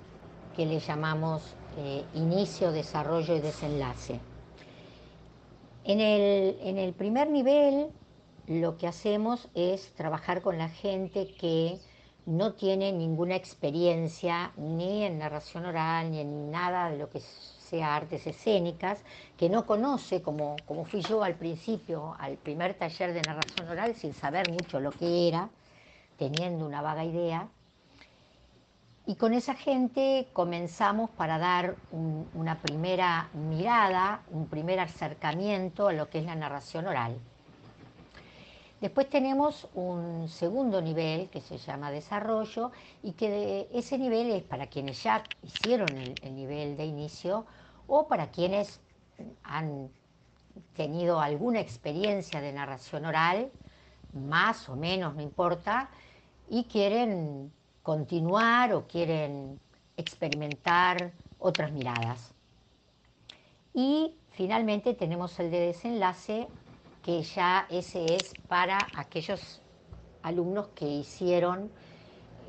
que 0.55 0.65
le 0.65 0.79
llamamos 0.79 1.55
eh, 1.77 2.03
inicio, 2.13 2.73
desarrollo 2.73 3.37
y 3.37 3.39
desenlace. 3.39 4.19
En 5.85 6.01
el, 6.01 6.93
primer 6.93 7.29
nivel 7.29 7.87
lo 8.47 8.77
que 8.77 8.85
hacemos 8.85 9.47
es 9.55 9.93
trabajar 9.93 10.41
con 10.41 10.57
la 10.57 10.67
gente 10.67 11.33
que 11.39 11.79
no 12.29 12.53
tiene 12.53 12.91
ninguna 12.91 13.35
experiencia 13.35 14.51
ni 14.55 15.03
en 15.03 15.17
narración 15.17 15.65
oral 15.65 16.11
ni 16.11 16.19
en 16.19 16.51
nada 16.51 16.91
de 16.91 16.97
lo 16.99 17.09
que 17.09 17.19
sea 17.19 17.95
artes 17.95 18.27
escénicas, 18.27 18.99
que 19.35 19.49
no 19.49 19.65
conoce, 19.65 20.21
como, 20.21 20.55
como 20.67 20.85
fui 20.85 21.01
yo 21.01 21.23
al 21.23 21.33
principio, 21.33 22.15
al 22.19 22.37
primer 22.37 22.75
taller 22.75 23.13
de 23.13 23.21
narración 23.23 23.67
oral, 23.67 23.95
sin 23.95 24.13
saber 24.13 24.51
mucho 24.51 24.79
lo 24.79 24.91
que 24.91 25.27
era, 25.27 25.49
teniendo 26.17 26.67
una 26.67 26.83
vaga 26.83 27.03
idea. 27.03 27.47
Y 29.07 29.15
con 29.15 29.33
esa 29.33 29.55
gente 29.55 30.27
comenzamos 30.31 31.09
para 31.09 31.39
dar 31.39 31.77
una 32.35 32.61
primera 32.61 33.29
mirada, 33.33 34.21
un 34.29 34.47
primer 34.47 34.79
acercamiento 34.79 35.87
a 35.87 35.93
lo 35.93 36.11
que 36.11 36.19
es 36.19 36.25
la 36.25 36.35
narración 36.35 36.85
oral. 36.85 37.17
Después 38.81 39.09
tenemos 39.09 39.67
un 39.73 40.29
segundo 40.29 40.81
nivel 40.81 41.29
que 41.29 41.41
se 41.41 41.57
llama 41.57 41.91
desarrollo 41.91 42.71
y 43.03 43.11
que 43.11 43.67
ese 43.73 43.97
nivel 43.97 44.31
es 44.31 44.43
para 44.43 44.67
quienes 44.67 45.03
ya 45.03 45.21
hicieron 45.43 45.89
el, 45.89 46.35
nivel 46.35 46.77
de 46.77 46.85
inicio 46.85 47.45
o 47.87 48.07
para 48.07 48.31
quienes 48.31 48.79
han 49.43 49.89
tenido 50.75 51.19
alguna 51.19 51.59
experiencia 51.59 52.39
de 52.39 52.53
narración 52.53 53.05
oral, 53.05 53.51
más 54.13 54.69
o 54.69 54.77
menos, 54.77 55.13
no 55.13 55.21
importa, 55.21 55.89
y 56.49 56.63
quieren 56.63 57.51
continuar 57.83 58.73
o 58.73 58.87
quieren 58.87 59.59
experimentar 59.97 61.11
otras 61.37 61.73
miradas. 61.73 62.33
Y 63.73 64.15
finalmente 64.31 64.93
tenemos 64.93 65.37
el 65.39 65.51
de 65.51 65.59
desenlace 65.59 66.47
que 67.03 67.23
ya 67.23 67.65
ese 67.69 68.15
es 68.15 68.33
para 68.47 68.77
aquellos 68.95 69.61
alumnos 70.21 70.67
que 70.75 70.85
hicieron 70.85 71.71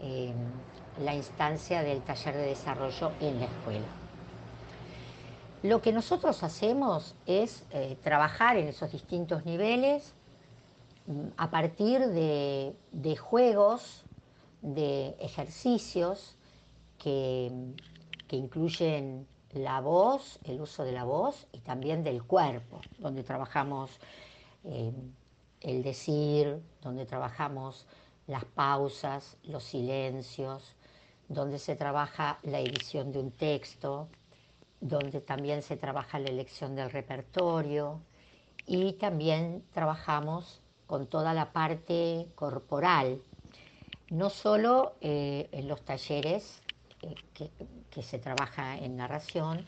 eh, 0.03 0.33
la 1.03 1.15
instancia 1.15 1.83
del 1.83 2.03
taller 2.03 2.37
de 2.37 2.47
desarrollo 2.47 3.13
en 3.21 3.39
la 3.39 3.47
escuela. 3.47 3.87
Lo 5.63 5.83
que 5.83 5.93
nosotros 5.93 6.43
hacemos 6.43 7.15
es 7.27 7.65
eh, 7.71 7.97
trabajar 8.03 8.57
en 8.57 8.69
esos 8.69 8.93
distintos 8.93 9.45
niveles 9.45 10.15
mm, 11.07 11.29
a 11.37 11.51
partir 11.51 12.07
de, 12.07 13.17
juegos, 13.17 14.05
de 14.63 15.17
ejercicios 15.21 16.37
que, 16.99 17.53
que 18.27 18.37
incluyen 18.37 19.27
la 19.53 19.81
voz, 19.81 20.39
el 20.45 20.61
uso 20.61 20.85
de 20.85 20.93
la 20.93 21.05
voz 21.05 21.47
y 21.53 21.59
también 21.59 22.05
del 22.05 22.23
cuerpo, 22.23 22.81
donde 22.99 23.23
trabajamos 23.23 23.91
eh, 24.65 24.93
el 25.61 25.83
decir, 25.83 26.61
donde 26.83 27.07
trabajamos 27.07 27.87
las 28.27 28.45
pausas, 28.45 29.37
los 29.45 29.65
silencios, 29.65 30.75
donde 31.29 31.59
se 31.59 31.77
trabaja 31.77 32.39
la 32.43 32.61
edición 32.61 33.13
de 33.13 33.21
un 33.21 33.31
texto, 33.31 34.09
donde 34.81 35.21
también 35.21 35.63
se 35.63 35.77
trabaja 35.77 36.19
la 36.19 36.29
elección 36.29 36.75
del 36.75 36.91
repertorio 36.91 38.01
y 38.67 38.95
también 38.95 39.63
trabajamos 39.73 40.61
con 40.87 41.07
toda 41.07 41.35
la 41.35 41.53
parte 41.53 42.27
corporal, 42.35 43.21
no 44.11 44.31
solo 44.31 44.95
eh, 45.01 45.49
en 45.53 45.69
los 45.69 45.83
talleres 45.83 46.63
eh, 47.03 47.15
que, 47.35 47.51
que 47.91 48.03
se 48.03 48.19
trabaja 48.19 48.77
en 48.77 48.97
narración, 48.97 49.67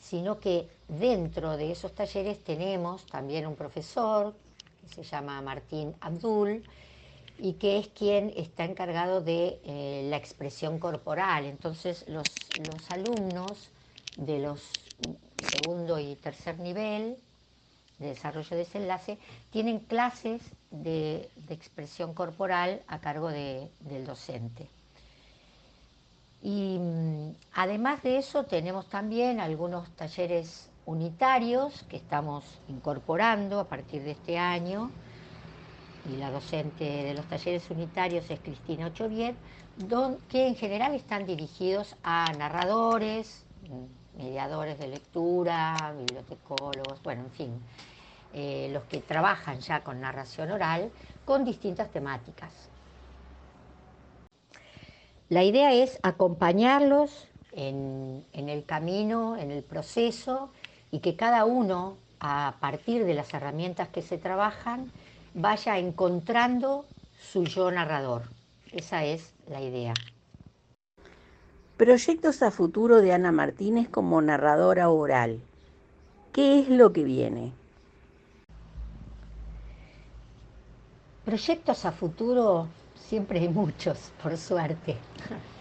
sino 0.00 0.38
que 0.38 0.68
dentro 0.88 1.56
de 1.56 1.72
esos 1.72 1.94
talleres 1.94 2.38
tenemos 2.44 3.04
también 3.06 3.46
un 3.46 3.56
profesor 3.56 4.34
que 4.82 4.94
se 4.94 5.02
llama 5.02 5.40
Martín 5.42 5.94
Abdul 6.00 6.62
y 7.38 7.54
que 7.54 7.78
es 7.78 7.88
quien 7.88 8.32
está 8.36 8.64
encargado 8.64 9.20
de 9.20 9.60
eh, 9.64 10.06
la 10.08 10.16
expresión 10.16 10.78
corporal. 10.78 11.44
Entonces 11.44 12.04
los, 12.08 12.26
alumnos 12.88 13.70
de 14.16 14.40
los 14.40 14.70
segundo 15.42 15.98
y 15.98 16.16
tercer 16.16 16.58
nivel 16.58 17.16
de 17.98 18.08
desarrollo 18.08 18.50
de 18.50 18.56
desenlace 18.56 19.18
tienen 19.50 19.78
clases 19.78 20.42
de, 20.70 21.30
expresión 21.48 22.14
corporal 22.14 22.82
a 22.88 23.00
cargo 23.00 23.28
del 23.28 24.04
docente. 24.04 24.68
Además 27.60 28.04
de 28.04 28.18
eso 28.18 28.44
tenemos 28.44 28.86
también 28.86 29.40
algunos 29.40 29.90
talleres 29.96 30.70
unitarios 30.86 31.84
que 31.88 31.96
estamos 31.96 32.44
incorporando 32.68 33.58
a 33.58 33.64
partir 33.64 34.04
de 34.04 34.12
este 34.12 34.38
año. 34.38 34.92
Y 36.08 36.18
la 36.18 36.30
docente 36.30 36.84
de 36.84 37.14
los 37.14 37.26
talleres 37.26 37.68
unitarios 37.68 38.30
es 38.30 38.38
Cristina 38.38 38.86
Ochoviet, 38.86 39.34
que 40.28 40.46
en 40.46 40.54
general 40.54 40.94
están 40.94 41.26
dirigidos 41.26 41.96
a 42.04 42.32
narradores, 42.38 43.44
mediadores 44.16 44.78
de 44.78 44.86
lectura, 44.86 45.74
bibliotecólogos, 45.98 47.02
bueno, 47.02 47.22
en 47.22 47.32
fin, 47.32 47.62
eh, 48.34 48.70
los 48.72 48.84
que 48.84 49.00
trabajan 49.00 49.58
ya 49.58 49.82
con 49.82 50.00
narración 50.00 50.52
oral 50.52 50.92
con 51.24 51.44
distintas 51.44 51.90
temáticas. 51.90 52.52
La 55.28 55.42
idea 55.42 55.74
es 55.74 55.98
acompañarlos 56.04 57.27
en, 57.52 58.24
el 58.32 58.64
camino, 58.64 59.36
en 59.36 59.50
el 59.50 59.62
proceso, 59.62 60.50
y 60.90 61.00
que 61.00 61.16
cada 61.16 61.44
uno, 61.44 61.96
a 62.20 62.56
partir 62.60 63.04
de 63.04 63.14
las 63.14 63.32
herramientas 63.34 63.88
que 63.88 64.02
se 64.02 64.18
trabajan, 64.18 64.90
vaya 65.34 65.78
encontrando 65.78 66.84
su 67.20 67.44
yo 67.44 67.70
narrador. 67.70 68.22
Esa 68.72 69.04
es 69.04 69.32
la 69.48 69.60
idea. 69.60 69.94
Proyectos 71.76 72.42
a 72.42 72.50
futuro 72.50 73.00
de 73.00 73.12
Ana 73.12 73.32
Martínez 73.32 73.88
como 73.88 74.20
narradora 74.20 74.88
oral. 74.88 75.40
¿Qué 76.32 76.60
es 76.60 76.68
lo 76.68 76.92
que 76.92 77.04
viene? 77.04 77.52
Proyectos 81.24 81.84
a 81.84 81.92
futuro 81.92 82.68
siempre 82.94 83.40
hay 83.40 83.48
muchos, 83.48 84.12
por 84.22 84.36
suerte. 84.36 84.96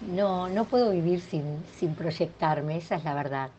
No, 0.00 0.48
no 0.48 0.64
puedo 0.64 0.90
vivir 0.90 1.20
sin, 1.20 1.94
proyectarme, 1.94 2.76
esa 2.76 2.96
es 2.96 3.04
la 3.04 3.14
verdad. 3.14 3.50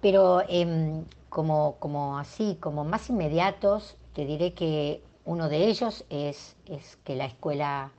Pero 0.00 0.42
em, 0.48 1.04
como, 1.28 1.76
como 1.78 2.18
así, 2.18 2.56
como 2.60 2.84
más 2.84 3.08
inmediatos, 3.10 3.96
te 4.14 4.24
diré 4.24 4.54
que 4.54 5.02
uno 5.24 5.48
de 5.48 5.66
ellos 5.66 6.04
es, 6.10 6.56
es 6.66 6.96
que 7.04 7.16
la 7.16 7.26
escuela 7.26 7.90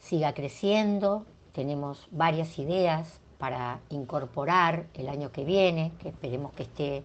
siga 0.00 0.34
creciendo. 0.34 1.24
Tenemos 1.52 2.06
varias 2.10 2.58
ideas 2.58 3.20
para 3.38 3.80
incorporar 3.90 4.86
el 4.94 5.08
año 5.08 5.30
que 5.30 5.44
viene, 5.44 5.92
que 5.98 6.08
esperemos 6.08 6.52
que 6.52 6.64
esté 6.64 7.04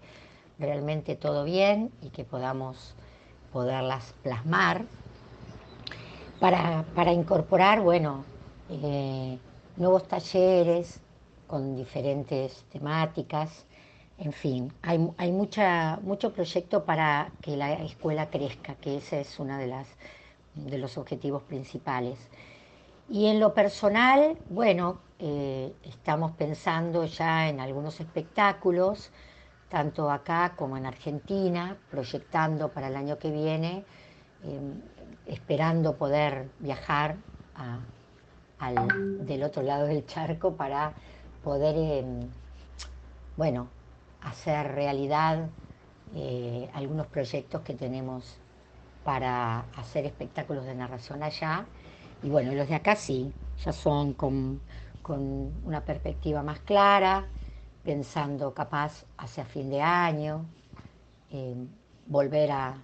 realmente 0.60 1.16
todo 1.16 1.44
bien 1.44 1.92
y 2.02 2.10
que 2.10 2.24
podamos 2.24 2.96
poderlas 3.52 4.14
plasmar 4.24 4.86
para, 6.40 7.14
incorporar, 7.14 7.80
bueno, 7.82 8.26
eh, 8.70 9.38
nuevos 9.78 10.08
talleres 10.08 11.02
con 11.48 11.76
diferentes 11.76 12.66
temáticas, 12.72 13.66
en 14.18 14.32
fin, 14.32 14.74
hay, 14.82 15.10
hay 15.18 15.32
mucha, 15.32 16.00
mucho 16.04 16.34
proyecto 16.34 16.86
para 16.86 17.32
que 17.42 17.58
la 17.58 17.74
escuela 17.74 18.30
crezca, 18.30 18.76
que 18.76 18.98
ese 18.98 19.22
es 19.22 19.40
uno 19.40 19.58
de, 19.58 19.74
de 20.56 20.78
los 20.78 20.98
objetivos 20.98 21.44
principales. 21.44 22.18
Y 23.10 23.26
en 23.28 23.40
lo 23.40 23.54
personal, 23.54 24.38
bueno, 24.50 25.00
eh, 25.20 25.74
estamos 25.84 26.32
pensando 26.34 27.06
ya 27.06 27.50
en 27.50 27.60
algunos 27.60 28.00
espectáculos, 28.00 29.12
tanto 29.70 30.12
acá 30.12 30.54
como 30.56 30.78
en 30.78 30.86
Argentina, 30.86 31.78
proyectando 31.90 32.70
para 32.70 32.88
el 32.88 32.96
año 32.96 33.18
que 33.18 33.32
viene 33.32 33.84
em, 34.44 34.82
esperando 35.26 35.98
poder 35.98 36.50
viajar 36.60 37.18
del 38.72 39.44
otro 39.44 39.64
lado 39.64 39.86
del 39.86 40.06
charco 40.06 40.56
para 40.56 40.94
poder, 41.44 41.76
em, 41.76 42.30
bueno, 43.38 43.68
hacer 44.22 44.72
realidad 44.74 45.50
eh, 46.16 46.70
algunos 46.74 47.08
proyectos 47.08 47.62
que 47.62 47.74
tenemos 47.74 48.38
para 49.04 49.66
hacer 49.76 50.06
espectáculos 50.06 50.66
de 50.66 50.76
narración 50.76 51.24
allá. 51.24 51.66
Y 52.22 52.30
bueno, 52.30 52.54
los 52.54 52.70
de 52.70 52.76
acá 52.76 52.96
sí, 52.96 53.34
ya 53.64 53.74
son 53.74 54.14
con, 54.14 54.62
una 55.66 55.82
perspectiva 55.82 56.42
más 56.44 56.60
clara, 56.60 57.28
pensando 57.84 58.54
capaz 58.54 59.06
hacia 59.18 59.44
fin 59.44 59.70
de 59.70 59.82
año, 59.82 60.46
em, 61.32 61.68
volver 62.08 62.52
a 62.52 62.78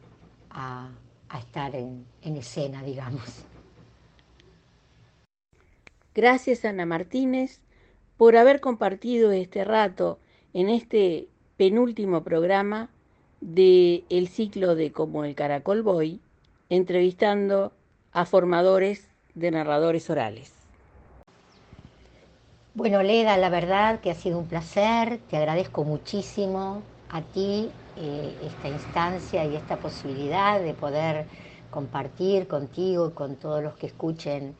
a 1.30 1.39
estar 1.39 1.76
en, 1.76 2.06
escena, 2.22 2.82
digamos. 2.84 3.46
Gracias 6.15 6.65
Ana 6.65 6.86
Martínez 6.86 7.62
por 8.17 8.36
haber 8.36 8.60
compartido 8.60 9.32
este 9.32 9.63
rato 9.63 10.19
en 10.54 10.69
este 10.69 11.28
penúltimo 11.58 12.24
programa 12.24 12.89
del 13.41 14.04
el 14.10 14.28
ciclo 14.28 14.76
de 14.76 14.91
Como 14.91 15.24
el 15.24 15.36
Caracol 15.36 15.84
Boy 15.84 16.19
entrevistando 16.69 17.72
a 18.12 18.26
formadores 18.26 19.08
de 19.36 19.52
narradores 19.52 20.10
orales. 20.10 20.54
Bueno, 22.74 23.04
Leda, 23.04 23.38
la 23.38 23.50
verdad 23.50 24.00
que 24.00 24.12
ha 24.12 24.15
sido 24.15 24.38
un 24.39 24.48
placer, 24.48 25.19
te 25.30 25.38
agradezco 25.38 25.84
muchísimo 25.84 26.82
a 27.10 27.22
ti 27.22 27.69
eh, 27.98 28.34
esta 28.45 28.69
instancia 28.69 29.45
y 29.45 29.56
esta 29.56 29.78
posibilidad 29.78 30.62
de 30.62 30.74
poder 30.74 31.26
compartir 31.72 32.48
contigo 32.48 33.10
y 33.10 33.12
con 33.12 33.36
todos 33.36 33.63
los 33.63 33.74
que 33.76 33.88
escuchen, 33.88 34.56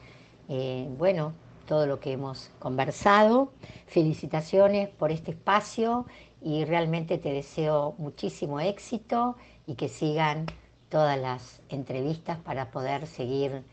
eh, 0.50 0.88
bueno, 0.98 1.34
todo 1.68 1.86
lo 1.86 2.00
que 2.00 2.12
hemos 2.12 2.50
conversado. 2.58 3.54
Felicitaciones 3.86 4.90
por 4.90 5.12
este 5.12 5.32
espacio 5.32 6.08
y 6.42 6.66
realmente 6.66 7.20
te 7.20 7.32
deseo 7.32 7.94
muchísimo 8.00 8.60
éxito 8.60 9.38
y 9.68 9.76
que 9.76 9.88
sigan 9.88 10.48
todas 10.90 11.20
las 11.20 11.62
entrevistas 11.70 12.40
para 12.40 12.72
poder 12.72 13.06
seguir 13.06 13.64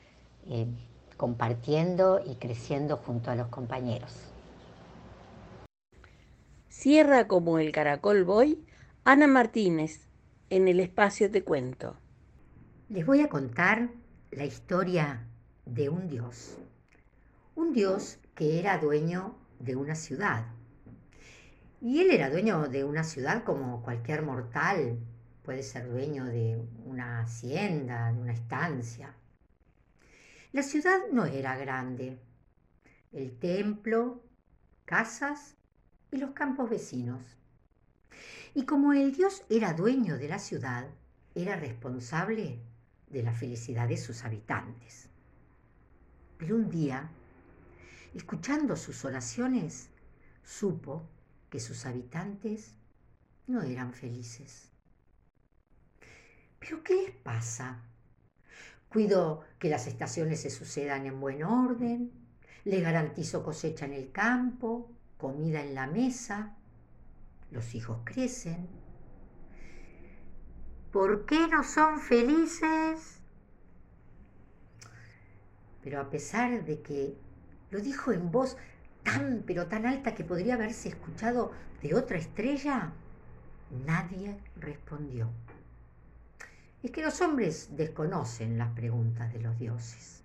eh, 0.49 0.67
compartiendo 1.17 2.21
y 2.25 2.35
creciendo 2.35 2.99
junto 2.99 3.31
a 3.31 3.35
los 3.35 3.49
compañeros. 3.49 4.13
Cierra 6.69 7.27
como 7.27 7.59
el 7.59 7.73
caracol 7.73 8.25
voy 8.25 8.63
Ana 9.05 9.27
Martínez 9.27 10.09
en 10.51 10.69
el 10.69 10.81
espacio 10.81 11.31
Te 11.31 11.43
Cuento. 11.43 11.97
Les 12.91 13.07
voy 13.07 13.23
a 13.23 13.31
contar 13.31 13.89
la 14.31 14.45
historia 14.45 15.27
de 15.67 15.89
un 15.89 16.09
dios. 16.09 16.57
Un 17.55 17.73
dios 17.73 18.19
que 18.35 18.59
era 18.59 18.79
dueño 18.79 19.37
de 19.59 19.77
una 19.77 19.95
ciudad. 19.95 20.47
Y 21.81 22.01
él 22.01 22.11
era 22.11 22.31
dueño 22.31 22.69
de 22.69 22.85
una 22.85 23.05
ciudad 23.05 23.45
como 23.45 23.83
cualquier 23.83 24.23
mortal 24.23 24.99
puede 25.43 25.63
ser 25.63 25.89
dueño 25.89 26.25
de 26.25 26.61
una 26.85 27.21
hacienda, 27.21 28.13
de 28.13 28.21
una 28.21 28.33
estancia. 28.33 29.15
La 30.53 30.63
ciudad 30.63 30.99
no 31.13 31.25
era 31.25 31.57
grande. 31.57 32.19
El 33.13 33.39
templo, 33.39 34.23
casas 34.85 35.55
y 36.11 36.17
los 36.17 36.31
campos 36.31 36.71
vecinos. 36.71 37.23
Y 38.55 38.65
como 38.65 38.93
el 38.93 39.13
dios 39.13 39.45
era 39.49 39.73
dueño 39.73 40.17
de 40.17 40.29
la 40.29 40.39
ciudad, 40.39 40.89
era 41.35 41.57
responsable 41.57 42.59
de 43.09 43.23
la 43.23 43.33
felicidad 43.33 43.87
de 43.87 43.97
sus 43.97 44.25
habitantes. 44.25 45.09
Pero 46.39 46.57
un 46.57 46.69
día, 46.71 47.11
escuchando 48.15 48.77
sus 48.77 49.05
oraciones, 49.05 49.89
supo 50.43 51.09
que 51.51 51.61
sus 51.61 51.87
habitantes 51.87 52.75
no 53.47 53.63
eran 53.63 53.93
felices. 53.93 54.71
¿Pero 56.59 56.83
qué 56.83 56.95
les 56.95 57.11
pasa? 57.13 57.83
Cuido 58.89 59.45
que 59.59 59.69
las 59.69 59.87
estaciones 59.87 60.41
se 60.41 60.51
sucedan 60.51 61.07
en 61.07 61.21
buen 61.21 61.43
orden, 61.43 62.13
le 62.65 62.81
garantizo 62.81 63.43
cosecha 63.43 63.85
en 63.85 63.93
el 63.93 64.11
campo, 64.11 64.91
comida 65.17 65.63
en 65.63 65.75
la 65.75 65.87
mesa, 65.87 66.57
los 67.51 67.75
hijos 67.75 68.01
crecen. 68.05 68.69
¿Por 70.93 71.27
qué 71.27 71.47
no 71.49 71.63
son 71.63 72.01
felices? 72.01 73.21
Pero 75.87 76.01
a 76.01 76.11
pesar 76.11 76.65
de 76.65 76.83
que 76.83 77.17
lo 77.71 77.79
dijo 77.79 78.11
en 78.11 78.33
voz 78.33 78.57
tan 79.05 79.45
pero 79.47 79.69
tan 79.69 79.87
alta 79.87 80.17
que 80.17 80.25
podría 80.25 80.55
haberse 80.55 80.89
escuchado 80.89 81.53
de 81.81 81.95
otra 81.95 82.19
estrella, 82.19 82.93
nadie 83.87 84.37
respondió. 84.57 85.31
Es 86.83 86.91
que 86.91 87.05
los 87.05 87.21
hombres 87.21 87.77
desconocen 87.77 88.59
las 88.59 88.73
preguntas 88.73 89.33
de 89.33 89.39
los 89.39 89.57
dioses. 89.61 90.25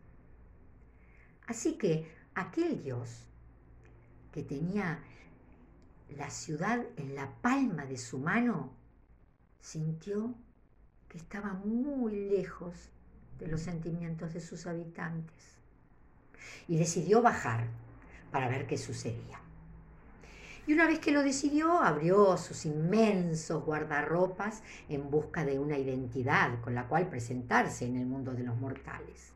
Así 1.45 1.77
que 1.77 2.11
aquel 2.33 2.81
dios 2.81 3.27
que 4.31 4.41
tenía 4.41 5.03
la 6.17 6.31
ciudad 6.31 6.83
en 6.97 7.13
la 7.13 7.35
palma 7.43 7.85
de 7.85 7.99
su 7.99 8.17
mano, 8.17 8.73
sintió 9.59 10.33
que 11.07 11.19
estaba 11.19 11.53
muy 11.53 12.29
lejos 12.31 12.89
de 13.41 13.47
los 13.47 13.61
sentimientos 13.61 14.33
de 14.33 14.39
sus 14.39 14.67
habitantes 14.67 15.57
y 16.67 16.77
decidió 16.77 17.21
bajar 17.21 17.67
para 18.31 18.47
ver 18.47 18.67
qué 18.67 18.77
sucedía. 18.77 19.39
Y 20.67 20.73
una 20.73 20.85
vez 20.85 20.99
que 20.99 21.11
lo 21.11 21.23
decidió, 21.23 21.81
abrió 21.81 22.37
sus 22.37 22.65
inmensos 22.65 23.65
guardarropas 23.65 24.61
en 24.87 25.09
busca 25.09 25.43
de 25.43 25.57
una 25.57 25.77
identidad 25.77 26.61
con 26.61 26.75
la 26.75 26.87
cual 26.87 27.09
presentarse 27.09 27.85
en 27.85 27.97
el 27.97 28.05
mundo 28.05 28.33
de 28.33 28.43
los 28.43 28.55
mortales. 28.57 29.33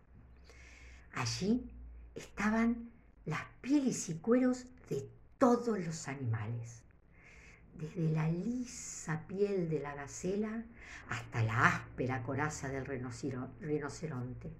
Allí 1.15 1.68
estaban 2.13 2.91
las 3.26 3.41
pieles 3.62 4.08
y 4.10 4.20
cueros 4.20 4.68
de 4.88 5.10
todos 5.39 5.80
los 5.80 6.08
animales, 6.08 6.84
desde 7.76 8.12
la 8.12 8.30
lisa 8.30 9.26
piel 9.28 9.70
de 9.70 9.80
la 9.80 9.94
gacela 9.96 10.64
hasta 11.10 11.44
la 11.44 11.68
áspera 11.68 12.24
coraza 12.24 12.70
del 12.70 12.86
rinoceronte. 12.86 14.52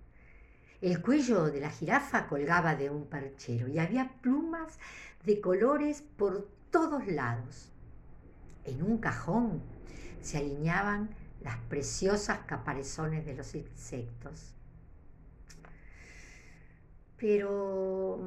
El 0.82 1.02
cuello 1.02 1.46
de 1.46 1.62
la 1.62 1.70
jirafa 1.70 2.28
colgaba 2.28 2.76
de 2.76 2.90
un 2.90 3.08
perchero 3.08 3.68
y 3.68 3.80
había 3.80 4.12
plumas 4.22 4.78
de 5.24 5.40
colores 5.40 6.02
por 6.02 6.48
todos 6.70 7.08
lados. 7.08 7.72
En 8.66 8.84
un 8.84 8.98
cajón 8.98 9.64
se 10.22 10.38
alineaban 10.38 11.10
las 11.42 11.58
preciosas 11.70 12.40
caparezones 12.40 13.26
de 13.26 13.36
los 13.36 13.56
insectos. 13.56 14.54
Pero 17.18 18.20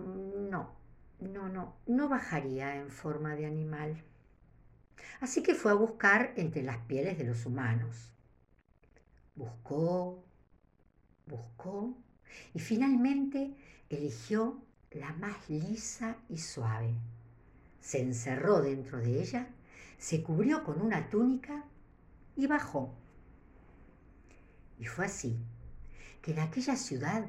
no, 0.51 0.72
no, 1.20 1.48
no, 1.48 1.77
no 1.87 2.09
bajaría 2.09 2.77
en 2.77 2.90
forma 2.90 3.35
de 3.35 3.46
animal. 3.46 4.03
Así 5.20 5.42
que 5.42 5.54
fue 5.54 5.72
a 5.72 5.74
buscar 5.74 6.33
entre 6.37 6.62
las 6.62 6.78
pieles 6.78 7.18
de 7.18 7.24
los 7.24 7.44
humanos. 7.44 8.12
Buscó, 9.35 10.22
buscó 11.26 11.96
y 12.54 12.61
finalmente 12.61 13.54
eligió 13.88 14.62
la 14.92 15.12
más 15.14 15.48
lisa 15.50 16.16
y 16.28 16.38
suave. 16.38 16.94
Se 17.81 18.00
encerró 18.00 18.61
dentro 18.61 18.98
de 18.98 19.20
ella, 19.20 19.48
se 19.98 20.22
cubrió 20.22 20.62
con 20.62 20.81
una 20.81 21.11
túnica 21.11 21.64
y 22.37 22.46
bajó. 22.46 22.94
Y 24.78 24.87
fue 24.87 25.07
así 25.07 25.37
que 26.22 26.33
en 26.33 26.38
aquella 26.38 26.76
ciudad 26.76 27.26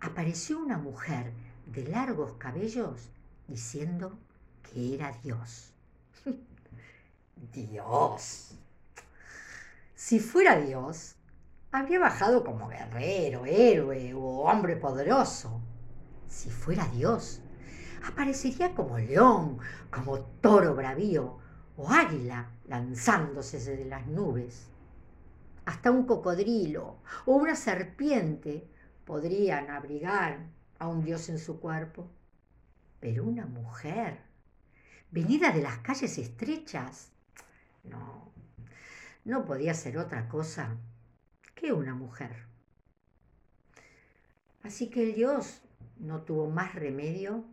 apareció 0.00 0.58
una 0.58 0.78
mujer 0.78 1.32
de 1.66 1.84
largos 1.84 2.32
cabellos 2.34 3.10
diciendo 3.46 4.18
que 4.62 4.94
era 4.94 5.12
Dios. 5.22 5.72
Dios. 7.52 8.54
Si 9.94 10.20
fuera 10.20 10.60
Dios, 10.60 11.16
habría 11.72 11.98
bajado 11.98 12.44
como 12.44 12.68
guerrero, 12.68 13.46
héroe 13.46 14.14
o 14.14 14.42
hombre 14.42 14.76
poderoso. 14.76 15.60
Si 16.28 16.50
fuera 16.50 16.86
Dios, 16.88 17.40
aparecería 18.06 18.74
como 18.74 18.98
león, 18.98 19.58
como 19.90 20.20
toro 20.20 20.74
bravío 20.74 21.38
o 21.76 21.90
águila 21.90 22.50
lanzándose 22.66 23.58
desde 23.58 23.84
las 23.84 24.06
nubes. 24.06 24.68
Hasta 25.64 25.90
un 25.90 26.06
cocodrilo 26.06 26.98
o 27.26 27.34
una 27.34 27.54
serpiente 27.54 28.68
podrían 29.04 29.70
abrigar 29.70 30.46
a 30.78 30.88
un 30.88 31.02
dios 31.04 31.28
en 31.28 31.38
su 31.38 31.60
cuerpo. 31.60 32.10
Pero 33.00 33.24
una 33.24 33.46
mujer, 33.46 34.20
venida 35.10 35.50
de 35.50 35.62
las 35.62 35.78
calles 35.78 36.18
estrechas, 36.18 37.12
no, 37.88 38.32
no 39.24 39.44
podía 39.44 39.74
ser 39.74 39.98
otra 39.98 40.28
cosa 40.28 40.76
que 41.54 41.72
una 41.72 41.94
mujer. 41.94 42.46
Así 44.62 44.90
que 44.90 45.02
el 45.02 45.14
dios 45.14 45.62
no 45.98 46.22
tuvo 46.22 46.48
más 46.48 46.74
remedio 46.74 47.44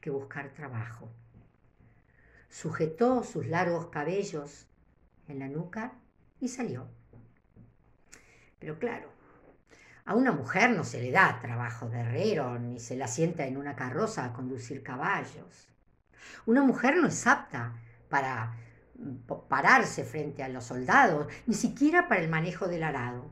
que 0.00 0.10
buscar 0.10 0.52
trabajo. 0.52 1.10
Sujetó 2.48 3.24
sus 3.24 3.46
largos 3.46 3.86
cabellos 3.86 4.66
en 5.28 5.38
la 5.38 5.48
nuca 5.48 5.94
y 6.40 6.48
salió. 6.48 6.88
Pero 8.58 8.78
claro, 8.78 9.10
a 10.04 10.14
una 10.14 10.32
mujer 10.32 10.70
no 10.70 10.84
se 10.84 11.00
le 11.00 11.10
da 11.10 11.40
trabajo 11.40 11.88
de 11.88 12.00
herrero, 12.00 12.58
ni 12.58 12.80
se 12.80 12.96
la 12.96 13.06
sienta 13.06 13.46
en 13.46 13.56
una 13.56 13.76
carroza 13.76 14.24
a 14.24 14.32
conducir 14.32 14.82
caballos. 14.82 15.68
Una 16.46 16.62
mujer 16.62 16.96
no 16.96 17.08
es 17.08 17.26
apta 17.26 17.74
para 18.08 18.56
pararse 19.48 20.04
frente 20.04 20.42
a 20.42 20.48
los 20.48 20.64
soldados, 20.64 21.26
ni 21.46 21.54
siquiera 21.54 22.08
para 22.08 22.20
el 22.20 22.28
manejo 22.28 22.68
del 22.68 22.82
arado. 22.82 23.30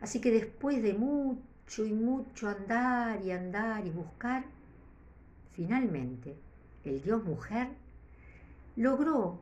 Así 0.00 0.20
que 0.20 0.30
después 0.30 0.82
de 0.82 0.94
mucho 0.94 1.84
y 1.84 1.92
mucho 1.92 2.48
andar 2.48 3.20
y 3.22 3.30
andar 3.30 3.86
y 3.86 3.90
buscar, 3.90 4.44
finalmente 5.52 6.36
el 6.84 7.02
dios 7.02 7.24
mujer 7.24 7.68
logró 8.76 9.40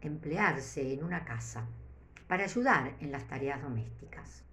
emplearse 0.00 0.92
en 0.92 1.02
una 1.02 1.24
casa 1.24 1.66
para 2.28 2.44
ayudar 2.44 2.94
en 3.00 3.10
las 3.10 3.26
tareas 3.26 3.62
domésticas. 3.62 4.44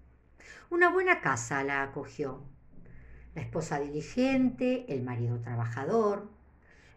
Una 0.69 0.89
buena 0.89 1.19
casa 1.21 1.63
la 1.63 1.83
acogió. 1.83 2.41
La 3.35 3.41
esposa 3.41 3.79
diligente, 3.79 4.85
el 4.93 5.03
marido 5.03 5.39
trabajador. 5.39 6.29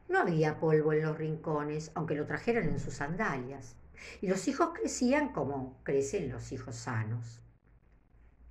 No 0.08 0.20
había 0.20 0.58
polvo 0.58 0.92
en 0.92 1.02
los 1.02 1.16
rincones, 1.16 1.90
aunque 1.94 2.14
lo 2.14 2.26
trajeran 2.26 2.68
en 2.68 2.80
sus 2.80 2.94
sandalias. 2.94 3.76
Y 4.20 4.26
los 4.28 4.48
hijos 4.48 4.70
crecían 4.74 5.32
como 5.32 5.78
crecen 5.82 6.30
los 6.30 6.52
hijos 6.52 6.76
sanos. 6.76 7.40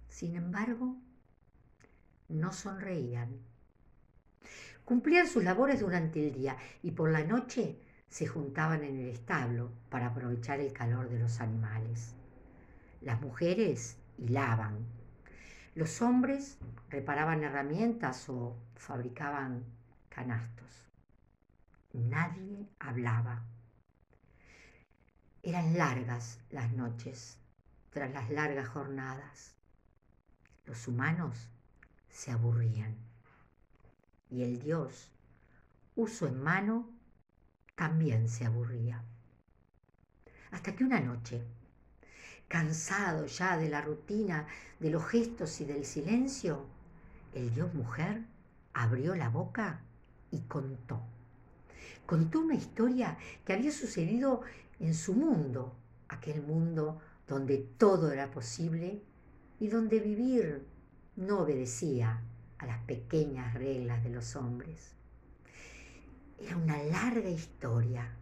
Sin 0.07 0.35
embargo, 0.35 0.95
no 2.29 2.53
sonreían. 2.53 3.39
Cumplían 4.85 5.27
sus 5.27 5.43
labores 5.43 5.79
durante 5.79 6.27
el 6.27 6.33
día 6.33 6.57
y 6.81 6.91
por 6.91 7.11
la 7.11 7.23
noche 7.23 7.79
se 8.09 8.27
juntaban 8.27 8.83
en 8.83 8.99
el 8.99 9.09
establo 9.09 9.71
para 9.89 10.07
aprovechar 10.07 10.59
el 10.59 10.73
calor 10.73 11.09
de 11.09 11.19
los 11.19 11.39
animales. 11.39 12.15
Las 13.01 13.21
mujeres 13.21 13.97
hilaban. 14.17 14.85
Los 15.75 16.01
hombres 16.01 16.57
reparaban 16.89 17.43
herramientas 17.43 18.29
o 18.29 18.55
fabricaban 18.75 19.63
canastos. 20.09 20.92
Nadie 21.93 22.67
hablaba. 22.79 23.45
Eran 25.43 25.77
largas 25.77 26.39
las 26.49 26.71
noches 26.73 27.37
tras 27.91 28.11
las 28.11 28.31
largas 28.31 28.67
jornadas. 28.67 29.55
Los 30.65 30.87
humanos 30.87 31.49
se 32.09 32.31
aburrían 32.31 32.97
y 34.31 34.41
el 34.41 34.59
Dios, 34.59 35.11
uso 35.95 36.25
en 36.25 36.41
mano, 36.41 36.89
también 37.75 38.27
se 38.27 38.45
aburría. 38.45 39.03
Hasta 40.49 40.75
que 40.75 40.83
una 40.83 40.99
noche, 40.99 41.43
cansado 42.47 43.27
ya 43.27 43.57
de 43.57 43.69
la 43.69 43.81
rutina, 43.81 44.47
de 44.79 44.89
los 44.89 45.07
gestos 45.07 45.61
y 45.61 45.65
del 45.65 45.85
silencio, 45.85 46.65
el 47.35 47.53
Dios 47.53 47.71
mujer 47.75 48.25
abrió 48.73 49.13
la 49.13 49.29
boca 49.29 49.81
y 50.31 50.39
contó. 50.41 51.05
Contó 52.05 52.39
una 52.41 52.55
historia 52.55 53.17
que 53.45 53.53
había 53.53 53.71
sucedido 53.71 54.41
en 54.79 54.93
su 54.93 55.13
mundo, 55.13 55.75
aquel 56.09 56.41
mundo 56.41 56.99
donde 57.27 57.57
todo 57.77 58.11
era 58.11 58.29
posible 58.31 59.01
y 59.59 59.67
donde 59.67 59.99
vivir 59.99 60.65
no 61.15 61.39
obedecía 61.39 62.21
a 62.57 62.65
las 62.65 62.79
pequeñas 62.83 63.53
reglas 63.53 64.03
de 64.03 64.09
los 64.09 64.35
hombres. 64.35 64.95
Era 66.39 66.57
una 66.57 66.81
larga 66.83 67.29
historia, 67.29 68.15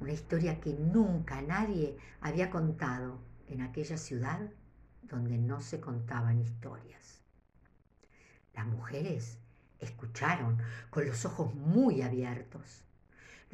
una 0.00 0.12
historia 0.12 0.60
que 0.60 0.72
nunca 0.72 1.42
nadie 1.42 1.96
había 2.20 2.50
contado 2.50 3.18
en 3.48 3.62
aquella 3.62 3.98
ciudad 3.98 4.50
donde 5.02 5.36
no 5.38 5.60
se 5.60 5.80
contaban 5.80 6.40
historias. 6.40 7.20
Las 8.54 8.66
mujeres 8.66 9.38
escucharon 9.80 10.58
con 10.90 11.06
los 11.06 11.24
ojos 11.24 11.54
muy 11.54 12.02
abiertos. 12.02 12.83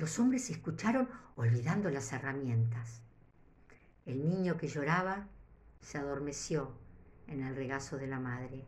Los 0.01 0.19
hombres 0.19 0.49
escucharon 0.49 1.11
olvidando 1.37 1.91
las 1.91 2.11
herramientas. 2.15 3.03
El 4.07 4.27
niño 4.31 4.57
que 4.57 4.67
lloraba 4.67 5.29
se 5.83 5.99
adormeció 5.99 6.73
en 7.27 7.43
el 7.43 7.55
regazo 7.55 7.99
de 7.99 8.07
la 8.07 8.19
madre. 8.19 8.65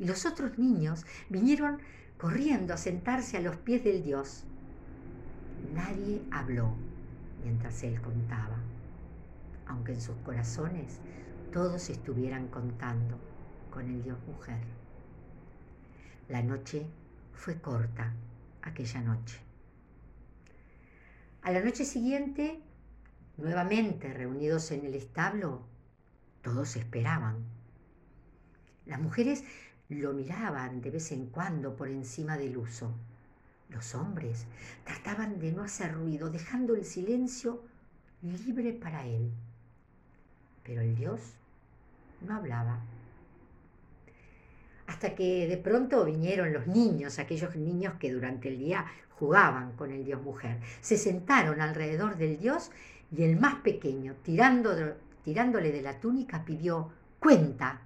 Y 0.00 0.06
los 0.06 0.26
otros 0.26 0.58
niños 0.58 1.06
vinieron 1.28 1.78
corriendo 2.18 2.74
a 2.74 2.78
sentarse 2.78 3.36
a 3.36 3.42
los 3.42 3.54
pies 3.58 3.84
del 3.84 4.02
Dios. 4.02 4.42
Nadie 5.72 6.26
habló 6.32 6.74
mientras 7.44 7.84
él 7.84 8.02
contaba, 8.02 8.58
aunque 9.68 9.92
en 9.92 10.00
sus 10.00 10.16
corazones 10.24 10.98
todos 11.52 11.90
estuvieran 11.90 12.48
contando 12.48 13.20
con 13.70 13.88
el 13.88 14.02
Dios 14.02 14.18
mujer. 14.26 14.64
La 16.28 16.42
noche 16.42 16.88
fue 17.34 17.60
corta 17.60 18.12
aquella 18.62 19.00
noche. 19.00 19.46
A 21.46 21.52
la 21.52 21.60
noche 21.60 21.84
siguiente, 21.84 22.58
nuevamente 23.36 24.12
reunidos 24.12 24.72
en 24.72 24.84
el 24.84 24.96
establo, 24.96 25.62
todos 26.42 26.74
esperaban. 26.74 27.36
Las 28.84 29.00
mujeres 29.00 29.44
lo 29.88 30.12
miraban 30.12 30.80
de 30.80 30.90
vez 30.90 31.12
en 31.12 31.26
cuando 31.26 31.76
por 31.76 31.86
encima 31.86 32.36
del 32.36 32.56
uso. 32.56 32.92
Los 33.68 33.94
hombres 33.94 34.44
trataban 34.82 35.38
de 35.38 35.52
no 35.52 35.62
hacer 35.62 35.94
ruido, 35.94 36.30
dejando 36.30 36.74
el 36.74 36.84
silencio 36.84 37.62
libre 38.22 38.72
para 38.72 39.06
él. 39.06 39.30
Pero 40.64 40.80
el 40.80 40.96
Dios 40.96 41.20
no 42.22 42.34
hablaba. 42.34 42.80
Hasta 44.88 45.14
que 45.14 45.46
de 45.46 45.58
pronto 45.58 46.04
vinieron 46.04 46.52
los 46.52 46.66
niños, 46.66 47.20
aquellos 47.20 47.54
niños 47.54 47.94
que 48.00 48.12
durante 48.12 48.48
el 48.48 48.58
día 48.58 48.86
jugaban 49.18 49.72
con 49.72 49.90
el 49.90 50.04
Dios 50.04 50.22
mujer. 50.22 50.60
Se 50.80 50.96
sentaron 50.96 51.60
alrededor 51.60 52.16
del 52.16 52.38
Dios 52.38 52.70
y 53.10 53.22
el 53.24 53.38
más 53.38 53.56
pequeño, 53.56 54.14
tirándole 54.22 55.72
de 55.72 55.82
la 55.82 56.00
túnica, 56.00 56.44
pidió 56.44 56.92
cuenta 57.18 57.82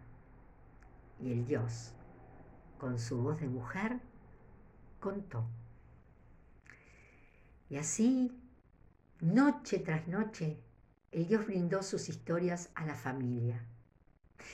y 1.20 1.32
el 1.32 1.46
Dios, 1.46 1.92
con 2.78 2.98
su 2.98 3.22
voz 3.22 3.40
de 3.40 3.48
mujer, 3.48 4.00
contó. 4.98 5.46
Y 7.68 7.76
así, 7.76 8.36
noche 9.20 9.78
tras 9.78 10.08
noche, 10.08 10.58
el 11.12 11.28
Dios 11.28 11.46
brindó 11.46 11.82
sus 11.82 12.08
historias 12.08 12.70
a 12.74 12.86
la 12.86 12.94
familia. 12.94 13.64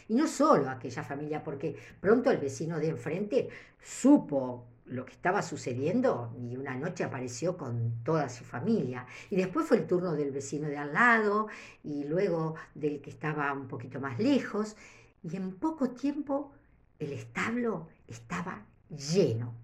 Y 0.09 0.15
no 0.15 0.27
solo 0.27 0.69
a 0.69 0.73
aquella 0.73 1.05
familia, 1.05 1.45
porque 1.45 1.77
pronto 2.01 2.31
el 2.31 2.39
vecino 2.39 2.79
de 2.79 2.89
enfrente 2.89 3.49
supo 3.81 4.67
lo 4.87 5.05
que 5.05 5.13
estaba 5.13 5.43
sucediendo 5.43 6.35
y 6.39 6.57
una 6.57 6.77
noche 6.77 7.05
apareció 7.05 7.57
con 7.57 8.03
toda 8.05 8.29
su 8.29 8.45
familia. 8.45 9.07
Y 9.31 9.37
después 9.37 9.67
fue 9.67 9.79
el 9.79 9.87
turno 9.87 10.13
del 10.13 10.31
vecino 10.31 10.69
de 10.69 10.79
al 10.79 10.93
lado 10.93 11.49
y 11.83 12.05
luego 12.05 12.55
del 12.75 13.01
que 13.01 13.11
estaba 13.11 13.53
un 13.53 13.67
poquito 13.67 14.01
más 14.01 14.19
lejos. 14.19 14.77
Y 15.23 15.37
en 15.37 15.57
poco 15.57 15.91
tiempo 15.91 16.53
el 16.99 17.13
establo 17.13 17.89
estaba 18.07 18.65
lleno. 18.89 19.55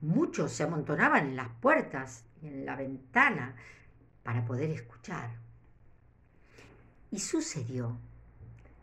Muchos 0.00 0.52
se 0.52 0.64
amontonaban 0.64 1.28
en 1.28 1.36
las 1.36 1.48
puertas 1.60 2.24
y 2.42 2.48
en 2.48 2.66
la 2.66 2.76
ventana 2.76 3.54
para 4.22 4.44
poder 4.44 4.70
escuchar. 4.70 5.30
Y 7.10 7.20
sucedió 7.20 7.96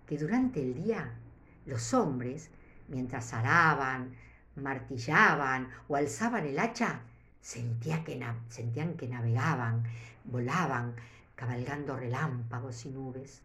que 0.07 0.17
durante 0.17 0.61
el 0.61 0.73
día 0.73 1.19
los 1.65 1.93
hombres, 1.93 2.49
mientras 2.87 3.33
araban, 3.33 4.15
martillaban 4.55 5.69
o 5.87 5.95
alzaban 5.95 6.45
el 6.45 6.59
hacha, 6.59 7.01
sentían 7.41 8.03
que, 8.03 8.23
sentían 8.49 8.95
que 8.95 9.07
navegaban, 9.07 9.83
volaban, 10.23 10.95
cabalgando 11.35 11.95
relámpagos 11.95 12.85
y 12.85 12.89
nubes. 12.89 13.41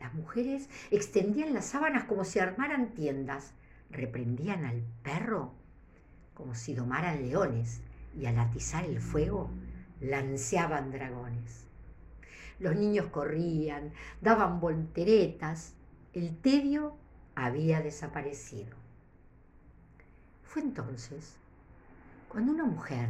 Las 0.00 0.14
mujeres 0.14 0.68
extendían 0.90 1.54
las 1.54 1.66
sábanas 1.66 2.04
como 2.04 2.24
si 2.24 2.38
armaran 2.38 2.94
tiendas, 2.94 3.52
reprendían 3.90 4.64
al 4.64 4.82
perro 5.02 5.52
como 6.34 6.54
si 6.54 6.74
domaran 6.74 7.22
leones 7.22 7.82
y 8.18 8.26
al 8.26 8.38
atizar 8.38 8.84
el 8.84 9.00
fuego 9.00 9.50
lanceaban 10.00 10.90
dragones. 10.90 11.66
Los 12.58 12.76
niños 12.76 13.06
corrían, 13.06 13.92
daban 14.20 14.60
volteretas, 14.60 15.74
el 16.12 16.36
tedio 16.36 16.96
había 17.34 17.80
desaparecido. 17.80 18.76
Fue 20.52 20.60
entonces 20.60 21.38
cuando 22.28 22.52
una 22.52 22.64
mujer 22.64 23.08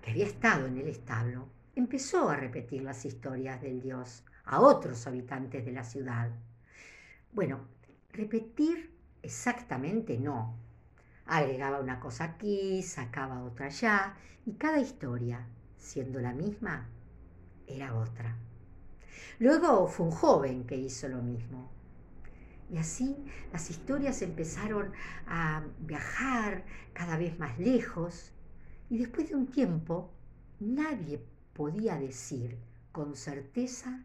que 0.00 0.12
había 0.12 0.26
estado 0.26 0.68
en 0.68 0.78
el 0.78 0.86
establo 0.86 1.48
empezó 1.74 2.30
a 2.30 2.36
repetir 2.36 2.82
las 2.82 3.04
historias 3.04 3.60
del 3.60 3.82
dios 3.82 4.22
a 4.44 4.60
otros 4.60 5.04
habitantes 5.08 5.64
de 5.64 5.72
la 5.72 5.82
ciudad. 5.82 6.30
Bueno, 7.32 7.58
repetir 8.12 8.96
exactamente 9.20 10.16
no. 10.16 10.54
Agregaba 11.26 11.80
una 11.80 11.98
cosa 11.98 12.22
aquí, 12.22 12.84
sacaba 12.84 13.42
otra 13.42 13.66
allá, 13.66 14.14
y 14.46 14.52
cada 14.52 14.78
historia, 14.78 15.44
siendo 15.76 16.20
la 16.20 16.32
misma, 16.32 16.86
era 17.66 17.96
otra. 17.96 18.36
Luego 19.40 19.88
fue 19.88 20.06
un 20.06 20.12
joven 20.12 20.64
que 20.68 20.76
hizo 20.76 21.08
lo 21.08 21.20
mismo. 21.20 21.79
Y 22.70 22.78
así 22.78 23.16
las 23.52 23.68
historias 23.70 24.22
empezaron 24.22 24.92
a 25.26 25.64
viajar 25.80 26.64
cada 26.92 27.16
vez 27.16 27.38
más 27.38 27.58
lejos 27.58 28.32
y 28.88 28.98
después 28.98 29.28
de 29.28 29.34
un 29.34 29.48
tiempo 29.48 30.12
nadie 30.60 31.20
podía 31.52 31.96
decir 31.96 32.58
con 32.92 33.16
certeza 33.16 34.04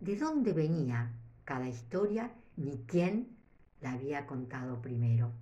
de 0.00 0.16
dónde 0.16 0.52
venía 0.52 1.12
cada 1.44 1.68
historia 1.68 2.32
ni 2.56 2.78
quién 2.86 3.36
la 3.80 3.92
había 3.92 4.26
contado 4.26 4.80
primero. 4.80 5.32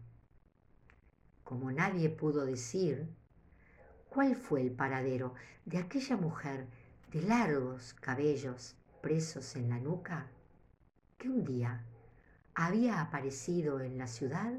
Como 1.45 1.71
nadie 1.71 2.09
pudo 2.09 2.45
decir 2.45 3.09
cuál 4.09 4.35
fue 4.35 4.63
el 4.63 4.73
paradero 4.73 5.35
de 5.65 5.79
aquella 5.79 6.17
mujer 6.17 6.67
de 7.13 7.23
largos 7.23 7.95
cabellos 7.95 8.77
presos 9.01 9.55
en 9.55 9.69
la 9.69 9.79
nuca, 9.79 10.27
que 11.19 11.29
un 11.29 11.45
día 11.45 11.85
había 12.57 13.03
aparecido 13.03 13.81
en 13.81 13.99
la 13.99 14.07
ciudad 14.07 14.51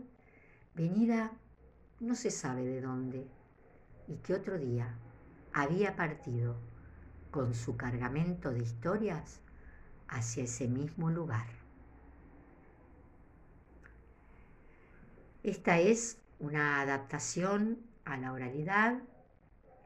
venida 0.75 1.31
no 1.99 2.13
se 2.13 2.29
sabe 2.29 2.63
de 2.63 2.79
dónde 2.79 3.27
y 4.07 4.17
que 4.17 4.35
otro 4.35 4.59
día 4.59 4.95
había 5.51 5.95
partido 5.95 6.55
con 7.31 7.55
su 7.55 7.75
cargamento 7.75 8.51
de 8.51 8.59
historias 8.59 9.41
hacia 10.07 10.43
ese 10.43 10.67
mismo 10.67 11.09
lugar. 11.09 11.47
Esta 15.41 15.79
es 15.79 16.19
una 16.39 16.81
adaptación 16.81 17.79
a 18.05 18.15
la 18.17 18.31
oralidad 18.31 19.01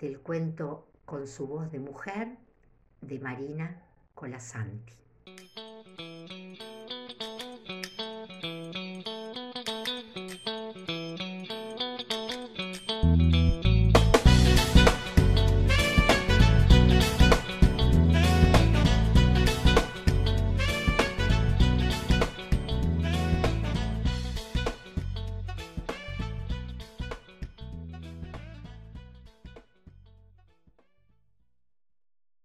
del 0.02 0.20
cuento 0.20 0.86
con 1.06 1.28
su 1.28 1.48
voz 1.48 1.72
de 1.72 1.80
mujer 1.80 2.38
de 3.00 3.20
Marina 3.20 3.82
Colasanti. 4.16 5.02